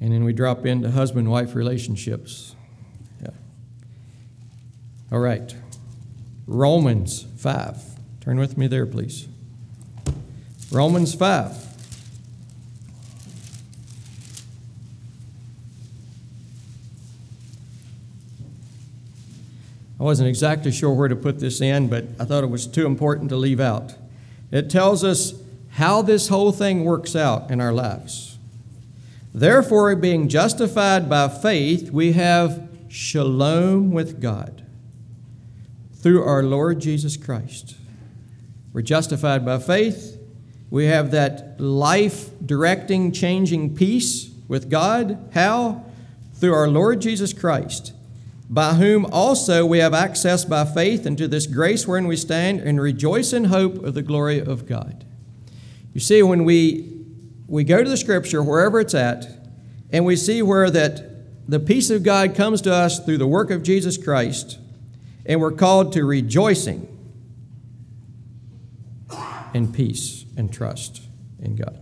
And 0.00 0.12
then 0.12 0.24
we 0.24 0.32
drop 0.32 0.64
into 0.64 0.90
husband 0.90 1.30
wife 1.30 1.54
relationships. 1.54 2.54
Yeah. 3.22 3.30
All 5.10 5.18
right. 5.18 5.54
Romans 6.46 7.26
5. 7.36 7.82
Turn 8.20 8.38
with 8.38 8.56
me 8.56 8.66
there, 8.66 8.86
please. 8.86 9.28
Romans 10.70 11.14
5. 11.14 11.68
I 20.00 20.04
wasn't 20.04 20.28
exactly 20.28 20.70
sure 20.70 20.92
where 20.92 21.08
to 21.08 21.16
put 21.16 21.40
this 21.40 21.60
in, 21.60 21.88
but 21.88 22.04
I 22.20 22.24
thought 22.24 22.44
it 22.44 22.50
was 22.50 22.66
too 22.66 22.86
important 22.86 23.30
to 23.30 23.36
leave 23.36 23.58
out. 23.58 23.94
It 24.52 24.70
tells 24.70 25.02
us 25.02 25.34
how 25.70 26.02
this 26.02 26.28
whole 26.28 26.52
thing 26.52 26.84
works 26.84 27.16
out 27.16 27.50
in 27.50 27.60
our 27.60 27.72
lives. 27.72 28.27
Therefore, 29.38 29.94
being 29.94 30.28
justified 30.28 31.08
by 31.08 31.28
faith, 31.28 31.92
we 31.92 32.10
have 32.12 32.68
shalom 32.88 33.92
with 33.92 34.20
God 34.20 34.66
through 35.94 36.24
our 36.24 36.42
Lord 36.42 36.80
Jesus 36.80 37.16
Christ. 37.16 37.76
We're 38.72 38.82
justified 38.82 39.46
by 39.46 39.60
faith. 39.60 40.20
We 40.70 40.86
have 40.86 41.12
that 41.12 41.60
life 41.60 42.30
directing, 42.44 43.12
changing 43.12 43.76
peace 43.76 44.32
with 44.48 44.68
God. 44.68 45.30
How? 45.34 45.84
Through 46.34 46.54
our 46.54 46.68
Lord 46.68 47.00
Jesus 47.00 47.32
Christ, 47.32 47.92
by 48.50 48.74
whom 48.74 49.06
also 49.06 49.64
we 49.64 49.78
have 49.78 49.94
access 49.94 50.44
by 50.44 50.64
faith 50.64 51.06
into 51.06 51.28
this 51.28 51.46
grace 51.46 51.86
wherein 51.86 52.08
we 52.08 52.16
stand 52.16 52.58
and 52.58 52.80
rejoice 52.80 53.32
in 53.32 53.44
hope 53.44 53.84
of 53.84 53.94
the 53.94 54.02
glory 54.02 54.40
of 54.40 54.66
God. 54.66 55.04
You 55.94 56.00
see, 56.00 56.24
when 56.24 56.42
we, 56.42 56.97
we 57.48 57.64
go 57.64 57.82
to 57.82 57.88
the 57.88 57.96
scripture, 57.96 58.42
wherever 58.42 58.78
it's 58.78 58.94
at, 58.94 59.26
and 59.90 60.04
we 60.04 60.14
see 60.14 60.42
where 60.42 60.70
that 60.70 61.48
the 61.48 61.58
peace 61.58 61.88
of 61.88 62.02
God 62.02 62.34
comes 62.34 62.60
to 62.62 62.72
us 62.72 63.02
through 63.02 63.18
the 63.18 63.26
work 63.26 63.50
of 63.50 63.62
Jesus 63.62 63.96
Christ, 63.96 64.58
and 65.24 65.40
we're 65.40 65.50
called 65.50 65.92
to 65.94 66.04
rejoicing 66.04 66.86
and 69.54 69.74
peace 69.74 70.26
and 70.36 70.52
trust 70.52 71.02
in 71.40 71.56
God. 71.56 71.78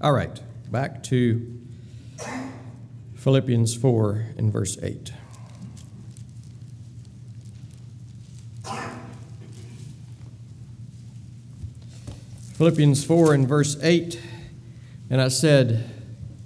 All 0.00 0.12
right, 0.12 0.40
back 0.70 1.04
to 1.04 1.60
Philippians 3.14 3.76
4 3.76 4.26
and 4.36 4.52
verse 4.52 4.76
8. 4.82 5.12
Philippians 12.54 13.04
4 13.04 13.34
and 13.34 13.48
verse 13.48 13.76
8, 13.82 14.20
and 15.12 15.20
I 15.20 15.28
said, 15.28 15.84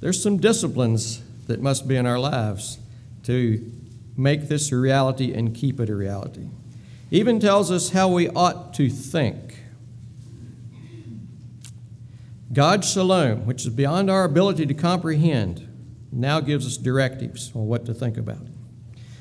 There's 0.01 0.21
some 0.21 0.39
disciplines 0.39 1.23
that 1.47 1.63
must 1.63 1.87
be 1.87 1.95
in 1.95 2.05
our 2.05 2.19
lives 2.19 2.79
to 3.23 3.65
make 4.17 4.49
this 4.49 4.73
a 4.73 4.77
reality 4.77 5.33
and 5.33 5.55
keep 5.55 5.79
it 5.79 5.89
a 5.89 5.95
reality. 5.95 6.49
Even 7.13 7.39
tells 7.39 7.71
us 7.71 7.91
how 7.91 8.09
we 8.09 8.29
ought 8.31 8.75
to 8.75 8.89
think. 8.91 9.63
God's 12.53 12.91
shalom, 12.91 13.47
which 13.47 13.65
is 13.65 13.69
beyond 13.69 14.11
our 14.11 14.25
ability 14.25 14.67
to 14.67 14.75
comprehend, 14.75 15.69
now 16.11 16.41
gives 16.41 16.67
us 16.67 16.77
directives 16.77 17.53
on 17.55 17.69
what 17.69 17.87
to 17.87 17.95
think 17.95 18.17
about. 18.17 18.49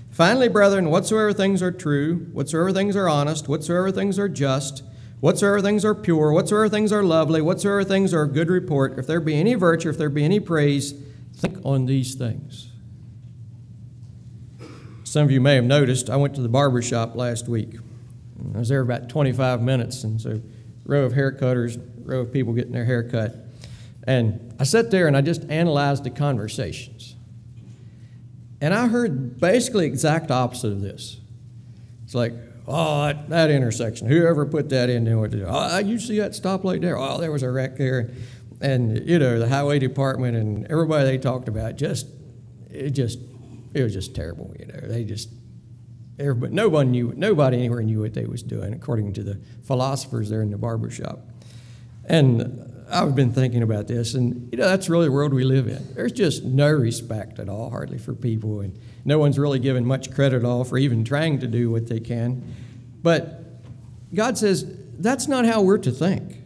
Finally, 0.10 0.48
brethren, 0.48 0.90
whatsoever 0.90 1.34
things 1.34 1.62
are 1.62 1.72
true, 1.72 2.28
whatsoever 2.32 2.74
things 2.74 2.96
are 2.96 3.08
honest, 3.08 3.48
whatsoever 3.48 3.92
things 3.92 4.18
are 4.18 4.30
just, 4.30 4.82
whatsoever 5.26 5.60
things 5.60 5.84
are 5.84 5.96
pure, 5.96 6.32
whatsoever 6.32 6.70
things 6.70 6.92
are 6.92 7.02
lovely, 7.02 7.42
whatsoever 7.42 7.84
things 7.84 8.14
are 8.14 8.28
good 8.28 8.48
report, 8.48 9.00
if 9.00 9.08
there 9.08 9.20
be 9.20 9.34
any 9.34 9.56
virtue, 9.56 9.90
if 9.90 9.98
there 9.98 10.08
be 10.08 10.24
any 10.24 10.40
praise, 10.40 10.94
think 11.36 11.58
on 11.66 11.88
these 11.88 12.14
things. 12.14 12.70
Some 15.04 15.24
of 15.24 15.32
you 15.32 15.42
may 15.42 15.56
have 15.56 15.64
noticed 15.64 16.12
I 16.12 16.16
went 16.16 16.36
to 16.36 16.42
the 16.42 16.48
barber 16.48 16.80
shop 16.84 17.16
last 17.16 17.48
week. 17.48 17.74
I 18.54 18.60
was 18.60 18.70
there 18.70 18.82
about 18.82 19.10
25 19.10 19.64
minutes, 19.64 20.04
and 20.04 20.22
so 20.22 20.44
row 20.86 21.06
of 21.06 21.14
haircutters, 21.14 21.84
row 22.04 22.20
of 22.20 22.32
people 22.32 22.54
getting 22.54 22.74
their 22.74 22.86
hair 22.86 23.02
cut. 23.02 23.36
And 24.06 24.54
I 24.60 24.64
sat 24.64 24.92
there 24.92 25.08
and 25.08 25.18
I 25.18 25.22
just 25.22 25.50
analyzed 25.50 26.04
the 26.04 26.12
conversations. 26.12 27.16
And 28.62 28.76
I 28.76 28.90
heard 28.90 29.40
basically 29.40 29.88
exact 29.88 30.30
opposite 30.30 30.72
of 30.72 30.82
this. 30.82 31.18
It's 32.04 32.14
like, 32.14 32.34
oh, 32.68 33.08
that, 33.08 33.30
that 33.30 33.50
intersection, 33.52 34.08
whoever 34.08 34.46
put 34.46 34.70
that 34.70 34.90
in 34.90 35.04
there, 35.06 35.18
oh, 35.18 35.50
uh, 35.50 35.76
uh, 35.76 35.78
you 35.80 36.00
see 36.00 36.20
that 36.20 36.32
stoplight 36.32 36.82
there? 36.82 36.98
Oh, 36.98 37.20
there 37.20 37.32
was 37.32 37.44
a 37.44 37.50
wreck 37.50 37.78
there. 37.78 38.12
And, 38.62 39.08
you 39.08 39.20
know, 39.20 39.38
the 39.38 39.50
highway 39.50 39.80
department 39.80 40.38
and 40.38 40.66
everybody 40.68 41.06
they 41.06 41.18
talked 41.18 41.48
about 41.48 41.76
just, 41.76 42.08
it 42.72 42.92
just, 42.92 43.20
it 43.74 43.84
was 43.84 43.94
just 43.94 44.16
terrible, 44.16 44.56
you 44.58 44.66
know. 44.66 44.80
They 44.82 45.04
just, 45.04 45.30
everybody, 46.18 46.54
nobody 46.54 46.90
knew, 46.90 47.14
nobody 47.16 47.58
anywhere 47.58 47.84
knew 47.84 48.02
what 48.02 48.14
they 48.14 48.26
was 48.26 48.42
doing, 48.42 48.74
according 48.74 49.14
to 49.14 49.24
the 49.24 49.42
philosophers 49.64 50.30
there 50.30 50.42
in 50.42 50.52
the 50.52 50.58
barber 50.58 50.90
shop. 50.90 51.20
And 52.06 52.75
I've 52.90 53.16
been 53.16 53.32
thinking 53.32 53.64
about 53.64 53.88
this, 53.88 54.14
and 54.14 54.50
you 54.52 54.58
know 54.58 54.66
that's 54.66 54.90
really 54.90 55.06
the 55.06 55.12
world 55.12 55.34
we 55.34 55.44
live 55.44 55.68
in. 55.68 55.94
There's 55.96 56.12
just 56.12 56.44
no 56.44 56.72
respect 56.72 57.40
at 57.40 57.50
all, 57.50 57.70
hardly 57.70 57.98
for 57.98 58.14
people, 58.14 58.62
and 58.62 58.78
no 59.04 59.18
one's 59.18 59.40
really 59.40 59.60
given 59.60 59.86
much 59.86 60.14
credit 60.14 60.38
at 60.38 60.46
all 60.46 60.64
for 60.64 60.78
even 60.78 61.04
trying 61.04 61.40
to 61.40 61.48
do 61.48 61.72
what 61.72 61.88
they 61.88 62.00
can. 62.00 62.44
But 63.02 63.44
God 64.14 64.38
says 64.38 64.66
that's 65.00 65.28
not 65.28 65.46
how 65.46 65.62
we're 65.62 65.78
to 65.80 65.92
think. 65.92 66.42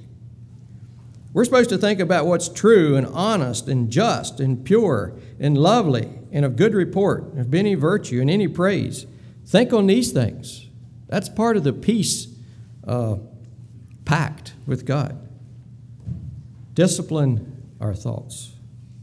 We're 1.33 1.45
supposed 1.45 1.69
to 1.69 1.77
think 1.77 1.99
about 1.99 2.25
what's 2.25 2.49
true 2.49 2.95
and 2.95 3.05
honest 3.07 3.67
and 3.67 3.91
just 3.91 4.39
and 4.39 4.65
pure 4.65 5.13
and 5.39 5.57
lovely 5.57 6.09
and 6.31 6.43
of 6.43 6.55
good 6.55 6.73
report, 6.73 7.37
of 7.37 7.53
any 7.53 7.75
virtue 7.75 8.19
and 8.19 8.29
any 8.29 8.47
praise. 8.47 9.05
Think 9.45 9.71
on 9.71 9.87
these 9.87 10.11
things. 10.11 10.67
That's 11.07 11.29
part 11.29 11.57
of 11.57 11.63
the 11.63 11.73
peace 11.73 12.27
uh, 12.87 13.17
pact 14.05 14.53
with 14.65 14.85
God. 14.85 15.28
Discipline 16.79 17.73
our 17.81 17.93
thoughts. 17.93 18.53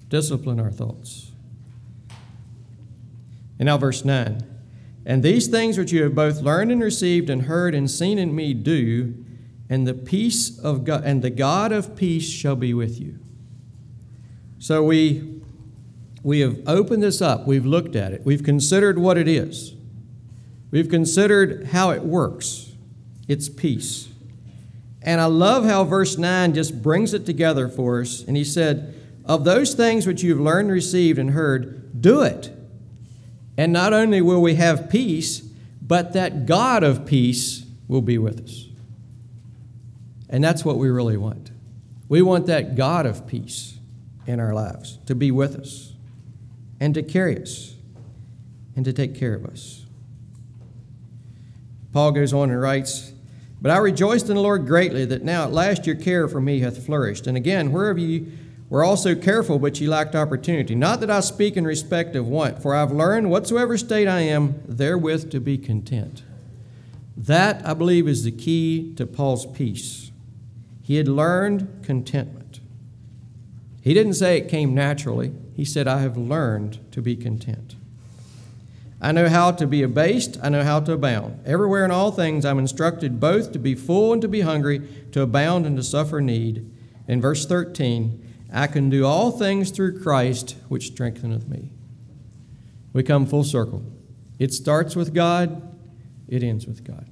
Discipline 0.08 0.58
our 0.58 0.70
thoughts. 0.70 1.30
And 3.58 3.66
now, 3.66 3.76
verse 3.76 4.02
9. 4.02 4.42
And 5.04 5.22
these 5.22 5.46
things 5.48 5.76
which 5.76 5.92
you 5.92 6.02
have 6.04 6.14
both 6.14 6.40
learned 6.40 6.72
and 6.72 6.82
received 6.82 7.28
and 7.28 7.42
heard 7.42 7.74
and 7.74 7.90
seen 7.90 8.18
in 8.18 8.34
me 8.34 8.54
do, 8.54 9.22
and 9.68 9.86
the 9.86 9.92
peace 9.92 10.58
of 10.58 10.84
God 10.84 11.04
and 11.04 11.20
the 11.20 11.28
God 11.28 11.70
of 11.70 11.94
peace 11.96 12.26
shall 12.26 12.56
be 12.56 12.72
with 12.72 12.98
you. 12.98 13.18
So 14.58 14.82
we 14.82 15.42
we 16.22 16.40
have 16.40 16.58
opened 16.66 17.02
this 17.02 17.20
up, 17.20 17.46
we've 17.46 17.66
looked 17.66 17.94
at 17.94 18.10
it, 18.14 18.24
we've 18.24 18.42
considered 18.42 18.98
what 18.98 19.18
it 19.18 19.28
is. 19.28 19.74
We've 20.70 20.88
considered 20.88 21.66
how 21.66 21.90
it 21.90 22.04
works. 22.04 22.72
It's 23.28 23.50
peace. 23.50 24.08
And 25.06 25.20
I 25.20 25.26
love 25.26 25.64
how 25.64 25.84
verse 25.84 26.18
9 26.18 26.52
just 26.52 26.82
brings 26.82 27.14
it 27.14 27.24
together 27.24 27.68
for 27.68 28.00
us. 28.00 28.24
And 28.24 28.36
he 28.36 28.42
said, 28.42 28.92
Of 29.24 29.44
those 29.44 29.72
things 29.72 30.04
which 30.04 30.24
you've 30.24 30.40
learned, 30.40 30.72
received, 30.72 31.18
and 31.18 31.30
heard, 31.30 32.02
do 32.02 32.22
it. 32.22 32.50
And 33.56 33.72
not 33.72 33.92
only 33.92 34.20
will 34.20 34.42
we 34.42 34.56
have 34.56 34.90
peace, 34.90 35.40
but 35.80 36.12
that 36.14 36.44
God 36.44 36.82
of 36.82 37.06
peace 37.06 37.64
will 37.86 38.02
be 38.02 38.18
with 38.18 38.42
us. 38.42 38.66
And 40.28 40.42
that's 40.42 40.64
what 40.64 40.76
we 40.76 40.90
really 40.90 41.16
want. 41.16 41.52
We 42.08 42.20
want 42.20 42.46
that 42.46 42.74
God 42.74 43.06
of 43.06 43.28
peace 43.28 43.78
in 44.26 44.40
our 44.40 44.52
lives 44.52 44.98
to 45.06 45.14
be 45.14 45.30
with 45.30 45.54
us 45.54 45.92
and 46.80 46.92
to 46.94 47.02
carry 47.02 47.40
us 47.40 47.76
and 48.74 48.84
to 48.84 48.92
take 48.92 49.14
care 49.14 49.34
of 49.34 49.46
us. 49.46 49.86
Paul 51.92 52.10
goes 52.10 52.32
on 52.32 52.50
and 52.50 52.60
writes, 52.60 53.12
but 53.66 53.72
I 53.72 53.78
rejoiced 53.78 54.28
in 54.28 54.36
the 54.36 54.42
Lord 54.42 54.64
greatly 54.64 55.04
that 55.06 55.24
now 55.24 55.42
at 55.42 55.52
last 55.52 55.88
your 55.88 55.96
care 55.96 56.28
for 56.28 56.40
me 56.40 56.60
hath 56.60 56.86
flourished. 56.86 57.26
And 57.26 57.36
again, 57.36 57.72
wherever 57.72 57.98
ye 57.98 58.28
were 58.70 58.84
also 58.84 59.16
careful, 59.16 59.58
but 59.58 59.80
ye 59.80 59.88
lacked 59.88 60.14
opportunity. 60.14 60.76
Not 60.76 61.00
that 61.00 61.10
I 61.10 61.18
speak 61.18 61.56
in 61.56 61.66
respect 61.66 62.14
of 62.14 62.28
want, 62.28 62.62
for 62.62 62.76
I've 62.76 62.92
learned 62.92 63.28
whatsoever 63.28 63.76
state 63.76 64.06
I 64.06 64.20
am, 64.20 64.62
therewith 64.68 65.32
to 65.32 65.40
be 65.40 65.58
content. 65.58 66.22
That, 67.16 67.66
I 67.66 67.74
believe, 67.74 68.06
is 68.06 68.22
the 68.22 68.30
key 68.30 68.94
to 68.98 69.04
Paul's 69.04 69.46
peace. 69.46 70.12
He 70.80 70.94
had 70.94 71.08
learned 71.08 71.82
contentment. 71.82 72.60
He 73.82 73.94
didn't 73.94 74.14
say 74.14 74.38
it 74.38 74.48
came 74.48 74.76
naturally, 74.76 75.32
he 75.56 75.64
said, 75.64 75.88
I 75.88 76.02
have 76.02 76.16
learned 76.16 76.78
to 76.92 77.02
be 77.02 77.16
content. 77.16 77.74
I 79.06 79.12
know 79.12 79.28
how 79.28 79.52
to 79.52 79.68
be 79.68 79.84
abased, 79.84 80.36
I 80.42 80.48
know 80.48 80.64
how 80.64 80.80
to 80.80 80.90
abound. 80.90 81.38
Everywhere 81.46 81.84
in 81.84 81.92
all 81.92 82.10
things 82.10 82.44
I'm 82.44 82.58
instructed 82.58 83.20
both 83.20 83.52
to 83.52 83.58
be 83.60 83.76
full 83.76 84.12
and 84.12 84.20
to 84.20 84.26
be 84.26 84.40
hungry, 84.40 84.82
to 85.12 85.22
abound 85.22 85.64
and 85.64 85.76
to 85.76 85.84
suffer 85.84 86.20
need. 86.20 86.68
In 87.06 87.20
verse 87.20 87.46
13, 87.46 88.20
I 88.52 88.66
can 88.66 88.90
do 88.90 89.06
all 89.06 89.30
things 89.30 89.70
through 89.70 90.02
Christ, 90.02 90.56
which 90.68 90.88
strengtheneth 90.88 91.46
me. 91.46 91.70
We 92.92 93.04
come 93.04 93.26
full 93.26 93.44
circle. 93.44 93.84
It 94.40 94.52
starts 94.52 94.96
with 94.96 95.14
God, 95.14 95.62
it 96.26 96.42
ends 96.42 96.66
with 96.66 96.82
God. 96.82 97.08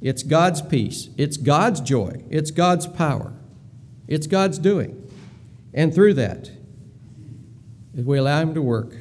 It's 0.00 0.24
God's 0.24 0.62
peace, 0.62 1.10
it's 1.16 1.36
God's 1.36 1.80
joy, 1.80 2.24
it's 2.28 2.50
God's 2.50 2.88
power, 2.88 3.34
it's 4.08 4.26
God's 4.26 4.58
doing. 4.58 5.08
And 5.72 5.94
through 5.94 6.14
that, 6.14 6.50
if 7.94 8.04
we 8.04 8.18
allow 8.18 8.40
Him 8.40 8.52
to 8.54 8.62
work, 8.62 8.96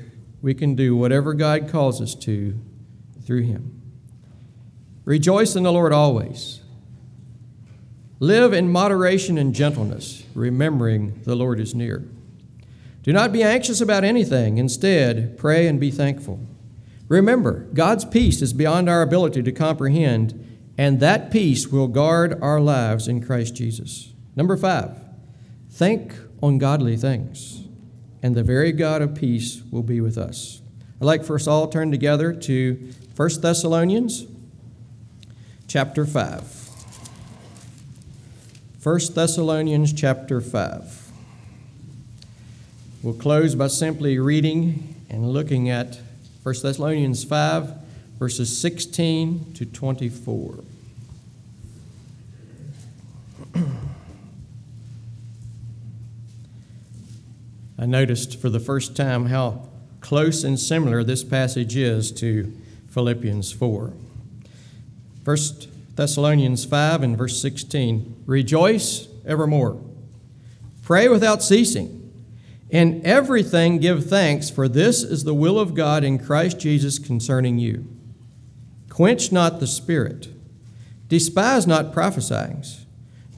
we 0.46 0.54
can 0.54 0.76
do 0.76 0.96
whatever 0.96 1.34
God 1.34 1.68
calls 1.68 2.00
us 2.00 2.14
to 2.14 2.56
through 3.26 3.42
Him. 3.42 3.82
Rejoice 5.04 5.56
in 5.56 5.64
the 5.64 5.72
Lord 5.72 5.92
always. 5.92 6.62
Live 8.20 8.54
in 8.54 8.72
moderation 8.72 9.40
and 9.40 9.56
gentleness, 9.56 10.24
remembering 10.36 11.20
the 11.24 11.36
Lord 11.36 11.60
is 11.60 11.74
near. 11.74 12.08
Do 13.02 13.12
not 13.12 13.34
be 13.34 13.42
anxious 13.42 13.82
about 13.82 14.04
anything. 14.04 14.60
Instead, 14.60 15.36
pray 15.36 15.66
and 15.66 15.80
be 15.80 15.90
thankful. 15.90 16.40
Remember, 17.08 17.66
God's 17.74 18.06
peace 18.06 18.44
is 18.44 18.54
beyond 18.54 18.88
our 18.88 19.02
ability 19.02 19.42
to 19.42 19.52
comprehend, 19.52 20.60
and 20.78 21.00
that 21.00 21.32
peace 21.32 21.70
will 21.70 21.88
guard 21.88 22.40
our 22.40 22.60
lives 22.60 23.08
in 23.08 23.26
Christ 23.26 23.56
Jesus. 23.56 24.14
Number 24.36 24.58
five, 24.58 25.02
think 25.72 26.14
on 26.44 26.60
godly 26.60 26.98
things 26.98 27.65
and 28.26 28.34
the 28.34 28.42
very 28.42 28.72
God 28.72 29.04
of 29.04 29.14
peace 29.14 29.62
will 29.70 29.84
be 29.84 30.02
with 30.02 30.18
us. 30.18 30.60
I'd 31.00 31.06
like 31.06 31.24
for 31.24 31.36
us 31.36 31.46
all 31.46 31.68
to 31.68 31.72
turn 31.72 31.92
together 31.92 32.34
to 32.34 32.92
1 33.16 33.30
Thessalonians 33.40 34.26
chapter 35.68 36.08
5. 36.08 36.42
1 38.82 39.00
Thessalonians 39.14 39.94
chapter 39.94 40.42
5. 40.42 41.12
We'll 43.04 43.14
close 43.14 43.54
by 43.54 43.68
simply 43.68 44.18
reading 44.18 44.96
and 45.08 45.30
looking 45.30 45.70
at 45.70 46.00
1 46.42 46.56
Thessalonians 46.64 47.24
5, 47.24 47.74
verses 48.18 48.58
16 48.58 49.54
to 49.54 49.68
24. 49.68 50.64
I 57.78 57.86
noticed 57.86 58.40
for 58.40 58.50
the 58.50 58.60
first 58.60 58.96
time 58.96 59.28
how 59.28 59.70
close 60.00 60.44
and 60.44 60.60
similar 60.60 61.04
this 61.04 61.24
passage 61.24 61.76
is 61.76 62.12
to 62.14 62.56
Philippians 62.90 63.52
4. 63.52 63.94
1 65.24 65.38
Thessalonians 65.96 66.66
5 66.66 67.04
and 67.04 67.18
verse 67.18 67.42
16 67.42 68.24
Rejoice 68.26 69.08
evermore, 69.26 69.82
pray 70.84 71.08
without 71.08 71.44
ceasing. 71.44 72.02
In 72.70 73.06
everything 73.06 73.80
give 73.80 74.06
thanks, 74.06 74.50
for 74.50 74.68
this 74.68 75.04
is 75.04 75.24
the 75.24 75.34
will 75.34 75.60
of 75.60 75.76
God 75.76 76.04
in 76.04 76.18
Christ 76.18 76.60
Jesus 76.60 77.00
concerning 77.00 77.60
you. 77.60 77.88
Quench 78.90 79.32
not 79.32 79.60
the 79.60 79.68
spirit, 79.68 80.30
despise 81.08 81.68
not 81.68 81.94
prophesying 81.94 82.64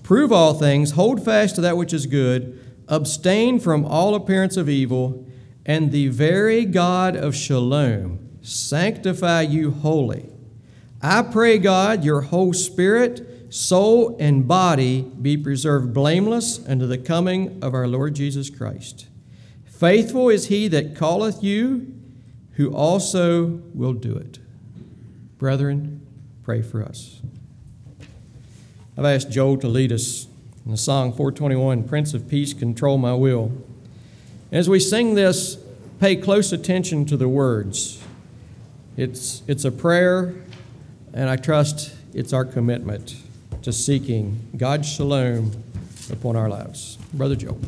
Prove 0.08 0.32
all 0.32 0.54
things, 0.54 0.92
hold 0.92 1.26
fast 1.26 1.56
to 1.56 1.62
that 1.62 1.76
which 1.76 1.92
is 1.92 2.06
good, 2.06 2.58
abstain 2.88 3.60
from 3.60 3.86
all 3.86 4.16
appearance 4.16 4.58
of 4.58 4.70
evil, 4.70 5.26
and 5.66 5.92
the 5.92 6.08
very 6.08 6.66
God 6.66 7.16
of 7.16 7.36
shalom 7.36 8.30
sanctify 8.42 9.42
you 9.42 9.72
wholly. 9.72 10.30
I 11.02 11.22
pray, 11.22 11.58
God, 11.58 12.04
your 12.04 12.22
whole 12.22 12.54
spirit, 12.54 13.54
soul, 13.54 14.16
and 14.20 14.48
body 14.48 15.02
be 15.02 15.38
preserved 15.38 15.94
blameless 15.94 16.66
unto 16.68 16.88
the 16.88 16.98
coming 16.98 17.62
of 17.62 17.74
our 17.74 17.88
Lord 17.88 18.16
Jesus 18.16 18.50
Christ. 18.50 19.08
Faithful 19.66 20.30
is 20.30 20.48
he 20.48 20.68
that 20.70 20.96
calleth 20.96 21.44
you, 21.44 21.94
who 22.54 22.74
also 22.74 23.62
will 23.76 23.94
do 23.94 24.16
it. 24.16 24.40
Brethren, 25.38 26.06
pray 26.42 26.64
for 26.64 26.82
us. 26.82 27.22
I've 28.98 29.06
asked 29.06 29.30
Joel 29.30 29.58
to 29.58 29.68
lead 29.68 29.92
us 29.92 30.28
in 30.68 30.72
the 30.72 30.78
song 30.78 31.14
421, 31.14 31.88
Prince 31.88 32.14
of 32.14 32.28
Peace, 32.28 32.54
Control 32.54 32.98
My 32.98 33.14
Will. 33.14 33.54
As 34.52 34.68
we 34.68 34.82
sing 34.82 35.16
this, 35.16 35.58
pay 36.02 36.18
close 36.18 36.52
attention 36.52 37.06
to 37.06 37.16
the 37.16 37.30
words. 37.30 38.04
It's, 38.98 39.44
it's 39.48 39.64
a 39.64 39.72
prayer, 39.72 40.36
and 41.14 41.30
I 41.30 41.38
trust 41.38 41.96
it's 42.14 42.34
our 42.34 42.44
commitment 42.44 43.16
to 43.62 43.72
seeking 43.72 44.46
God's 44.58 44.94
shalom 44.94 45.54
upon 46.12 46.36
our 46.36 46.50
lives. 46.50 46.98
Brother 47.14 47.38
Joel. 47.38 47.62